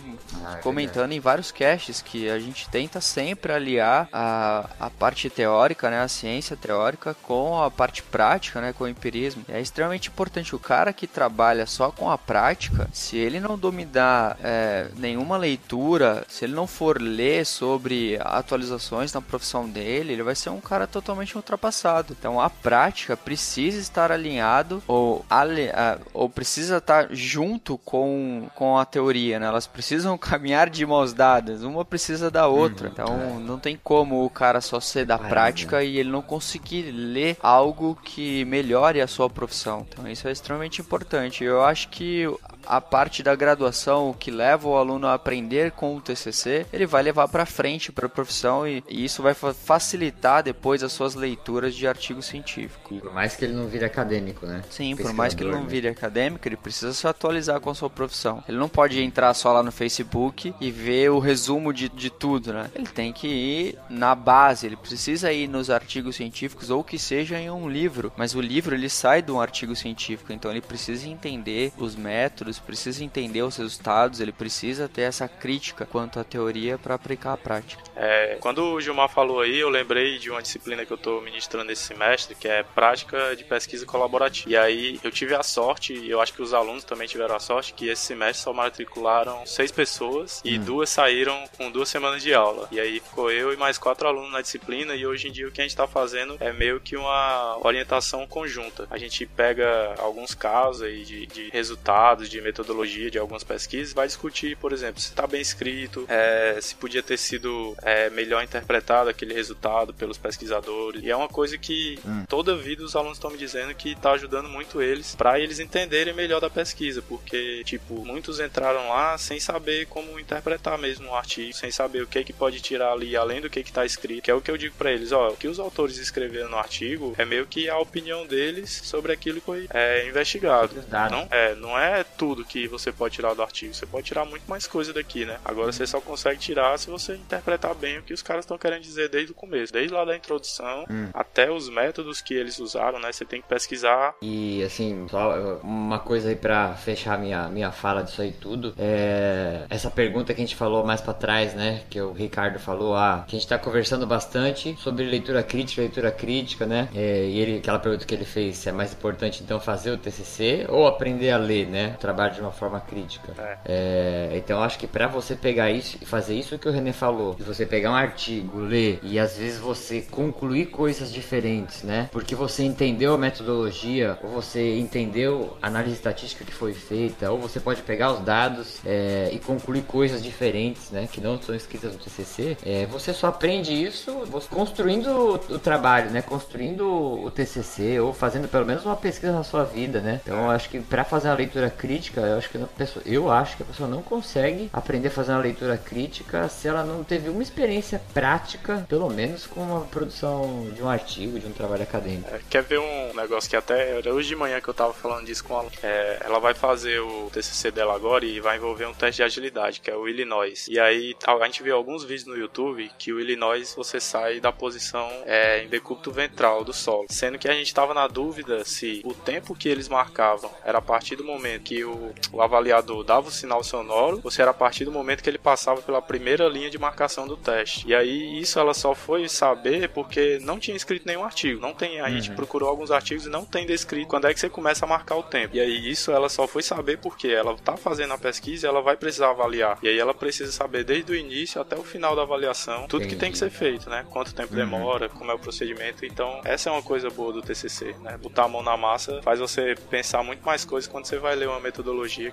[0.44, 5.28] ah, é comentando em vários casts que a gente tenta sempre aliar a, a parte
[5.30, 9.44] teórica, né, a ciência teórica com a parte prática, né, com o empirismo.
[9.48, 14.36] É extremamente importante o cara que trabalha só com a prática, se ele não dominar
[14.42, 20.34] é, nenhuma leitura, se ele não for ler sobre atualizações na profissão dele, ele vai
[20.34, 22.14] ser um cara totalmente ultrapassado.
[22.18, 25.68] Então a prática precisa estar alinhado ou, ali,
[26.12, 29.46] ou precisa estar junto com, com a teoria, né?
[29.46, 32.86] Elas precisam caminhar de mãos dadas, uma precisa da outra.
[32.86, 32.92] Uhum.
[32.92, 33.38] Então é.
[33.40, 37.98] não tem como o cara só ser da prática e ele não conseguir ler algo
[38.02, 39.86] que melhore a sua profissão.
[39.88, 41.44] Então isso é extremamente importante.
[41.44, 42.26] Eu acho que
[42.66, 47.02] a parte da graduação que leva o aluno a aprender com o TCC, ele vai
[47.02, 51.74] levar para frente para a profissão e, e, isso vai facilitar depois as suas leituras
[51.74, 52.96] de artigo científico.
[52.96, 54.62] Por mais que ele não vire acadêmico, né?
[54.70, 55.68] Sim, por mais que ele não né?
[55.68, 58.42] vire acadêmico, ele precisa se atualizar com a sua profissão.
[58.48, 62.52] Ele não pode entrar só lá no Facebook e ver o resumo de, de tudo,
[62.52, 62.70] né?
[62.74, 67.38] Ele tem que ir na base, ele precisa ir nos artigos científicos ou que seja
[67.38, 71.08] em um livro, mas o livro ele sai de um artigo científico, então ele precisa
[71.08, 76.78] entender os métodos precisa entender os resultados, ele precisa ter essa crítica quanto à teoria
[76.78, 77.82] para aplicar a prática.
[77.96, 81.70] É, quando o Gilmar falou aí, eu lembrei de uma disciplina que eu estou ministrando
[81.70, 84.50] esse semestre, que é prática de pesquisa colaborativa.
[84.50, 87.40] E aí eu tive a sorte, e eu acho que os alunos também tiveram a
[87.40, 90.64] sorte, que esse semestre só matricularam seis pessoas e hum.
[90.64, 92.68] duas saíram com duas semanas de aula.
[92.70, 95.52] E aí ficou eu e mais quatro alunos na disciplina, e hoje em dia o
[95.52, 98.86] que a gente está fazendo é meio que uma orientação conjunta.
[98.90, 104.06] A gente pega alguns casos aí de, de resultados, de metodologia de algumas pesquisas, vai
[104.06, 109.10] discutir, por exemplo, se está bem escrito, é, se podia ter sido é, melhor interpretado
[109.10, 111.02] aquele resultado pelos pesquisadores.
[111.02, 112.24] E é uma coisa que hum.
[112.28, 116.14] toda vida os alunos estão me dizendo que está ajudando muito eles para eles entenderem
[116.14, 121.52] melhor da pesquisa, porque, tipo, muitos entraram lá sem saber como interpretar mesmo o artigo,
[121.54, 124.22] sem saber o que é que pode tirar ali além do que é está escrito,
[124.22, 126.56] que é o que eu digo para eles, ó, o que os autores escreveram no
[126.56, 130.74] artigo é meio que a opinião deles sobre aquilo que foi é, investigado.
[131.10, 133.72] Não é, não é tudo tudo que você pode tirar do artigo.
[133.72, 135.38] Você pode tirar muito mais coisa daqui, né?
[135.44, 138.82] Agora você só consegue tirar se você interpretar bem o que os caras estão querendo
[138.82, 141.08] dizer desde o começo, desde lá da introdução hum.
[141.14, 143.12] até os métodos que eles usaram, né?
[143.12, 144.14] Você tem que pesquisar.
[144.20, 149.64] E assim, só uma coisa aí para fechar minha minha fala disso aí tudo, é
[149.70, 153.24] essa pergunta que a gente falou mais para trás, né, que o Ricardo falou, ah,
[153.26, 156.88] que a gente tá conversando bastante sobre leitura crítica, leitura crítica, né?
[156.94, 159.98] É, e ele aquela pergunta que ele fez, se é mais importante então fazer o
[159.98, 161.96] TCC ou aprender a ler, né?
[162.00, 163.32] Trabalho trabalho de uma forma crítica.
[163.64, 166.92] É, então eu acho que pra você pegar isso e fazer isso que o René
[166.92, 172.08] falou, de você pegar um artigo, ler e às vezes você concluir coisas diferentes, né?
[172.12, 177.38] Porque você entendeu a metodologia, ou você entendeu a análise estatística que foi feita, ou
[177.38, 181.08] você pode pegar os dados é, e concluir coisas diferentes, né?
[181.10, 182.56] Que não são escritas no TCC.
[182.64, 184.12] É, você só aprende isso
[184.50, 186.22] construindo o, o trabalho, né?
[186.22, 190.20] Construindo o TCC ou fazendo pelo menos uma pesquisa na sua vida, né?
[190.22, 193.56] Então acho que pra fazer uma leitura crítica, eu acho que a pessoa, eu acho
[193.56, 197.28] que a pessoa não consegue aprender a fazer uma leitura crítica se ela não teve
[197.28, 202.28] uma experiência prática, pelo menos com a produção de um artigo, de um trabalho acadêmico.
[202.32, 205.26] É, Quer ver um negócio que até era hoje de manhã que eu tava falando
[205.26, 205.70] disso com ela?
[205.82, 209.80] É, ela vai fazer o TCC dela agora e vai envolver um teste de agilidade,
[209.80, 210.66] que é o Illinois.
[210.68, 214.52] E aí a gente viu alguns vídeos no YouTube que o Illinois você sai da
[214.52, 217.06] posição é, em decúbito ventral do solo.
[217.10, 220.82] Sendo que a gente tava na dúvida se o tempo que eles marcavam era a
[220.82, 224.54] partir do momento que o, o avaliador dava o sinal sonoro ou se era a
[224.54, 227.86] partir do momento que ele passava pela primeira linha de marcação do teste.
[227.86, 231.60] E aí isso ela só foi saber porque não tinha escrito nenhum artigo.
[231.60, 234.48] Não tem, a gente procurou alguns artigos e não tem descrito quando é que você
[234.48, 235.56] começa a marcar o tempo.
[235.56, 238.80] E aí isso ela só foi saber porque ela tá fazendo a pesquisa e ela
[238.80, 239.78] vai precisar avaliar.
[239.82, 243.16] E aí ela precisa saber desde o início até o final da avaliação tudo que
[243.16, 244.04] tem que ser feito, né?
[244.10, 246.04] Quanto tempo demora, como é o procedimento.
[246.04, 248.16] Então, essa é uma coisa boa do TCC, né?
[248.16, 251.48] Botar a mão na massa faz você pensar muito mais coisas quando você vai ler
[251.48, 251.83] uma metodologia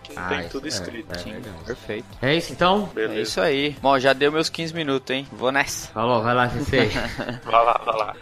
[0.04, 1.12] que não Ah, tem tudo é, escrito.
[1.20, 2.06] é perfeito.
[2.22, 2.86] É isso então?
[2.94, 3.14] Beleza.
[3.20, 3.76] É isso aí.
[3.82, 5.28] Bom, já deu meus 15 minutos, hein?
[5.32, 5.88] Vou nessa.
[5.90, 6.90] Falou, vai lá, Sensei.
[7.44, 8.16] Vai lá, vai lá.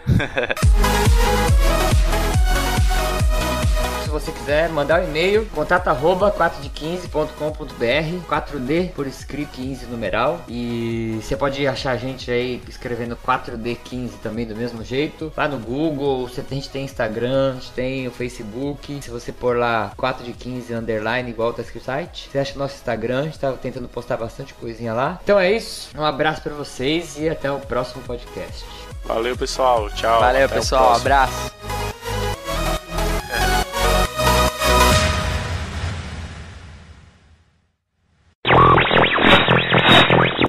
[4.04, 11.20] Se você quiser mandar um e-mail, contato arroba 4de15.com.br 4D por escrito 15 numeral e
[11.22, 16.26] você pode achar a gente aí escrevendo 4D15 também do mesmo jeito lá no Google,
[16.26, 20.72] você- a gente tem Instagram, a gente tem o Facebook se você pôr lá 4de15
[20.76, 24.16] underline igual tá escrito site, você acha o nosso Instagram, a gente tá tentando postar
[24.16, 28.64] bastante coisinha lá então é isso, um abraço pra vocês e até o próximo podcast
[29.04, 29.90] Valeu, pessoal.
[29.90, 30.20] Tchau.
[30.20, 30.94] Valeu, Até pessoal.
[30.94, 31.52] Abraço.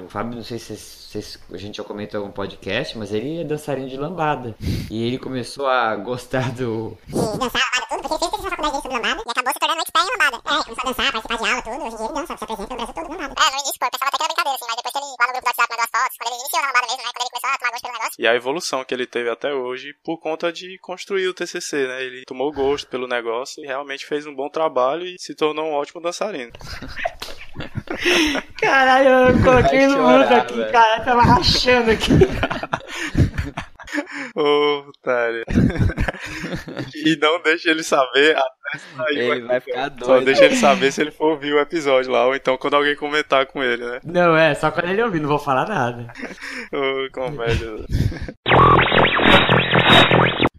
[0.04, 3.44] O Fábio, não sei se, se a gente já comentou algum podcast, mas ele é
[3.44, 4.54] dançarino de lambada.
[4.90, 6.96] E ele começou a gostar do.
[7.08, 9.78] de dançar lambada, tudo, porque ele fez faculdade dele sobre lambada e acabou se tornando
[9.78, 10.36] um expert em lambada.
[10.36, 11.82] É, começou a dançar, participar de aula, tudo.
[11.82, 13.34] Hoje em dia ele dança, se apresenta no Brasil todo lambada.
[13.42, 15.06] É, no início, pô, eu pensava até que era brincadeira, assim, mas depois que ele
[15.12, 17.10] lá no grupo do WhatsApp mandou as fotos, quando ele iniciou na lambada mesmo, né,
[17.12, 18.16] quando ele começou a tomar gosto pelo negócio.
[18.18, 22.02] E a evolução que ele teve até hoje por conta de construir o TCC, né?
[22.02, 25.74] Ele tomou gosto pelo negócio e realmente fez um bom trabalho e se tornou um
[25.74, 26.52] ótimo dançarino.
[28.60, 32.12] Caralho, eu coloquei no mudo aqui, cara, tava rachando aqui.
[34.36, 35.44] Ô, otário.
[36.94, 39.60] e não deixa ele saber até sair Ele vai episódio.
[39.60, 40.24] ficar Só doido.
[40.24, 43.46] deixa ele saber se ele for ouvir o episódio lá, ou então quando alguém comentar
[43.46, 44.00] com ele, né?
[44.04, 46.12] Não, é, só quando ele ouvir, não vou falar nada.
[46.72, 47.68] Ô, comédia.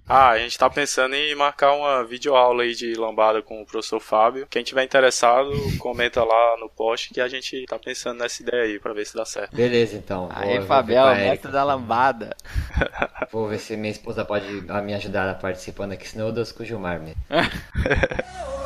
[0.07, 3.99] Ah, a gente tá pensando em marcar uma videoaula aí de lambada com o professor
[4.01, 4.45] Fábio.
[4.49, 5.49] Quem tiver interessado,
[5.79, 9.15] comenta lá no post que a gente tá pensando nessa ideia aí pra ver se
[9.15, 9.55] dá certo.
[9.55, 10.27] Beleza, então.
[10.33, 11.15] Aí, vou- a Erika.
[11.15, 12.35] mestre da lambada.
[13.31, 16.61] Vou ver se minha esposa pode ah, me ajudar participando aqui, senão eu danço com
[16.61, 17.15] o Gilmar mesmo.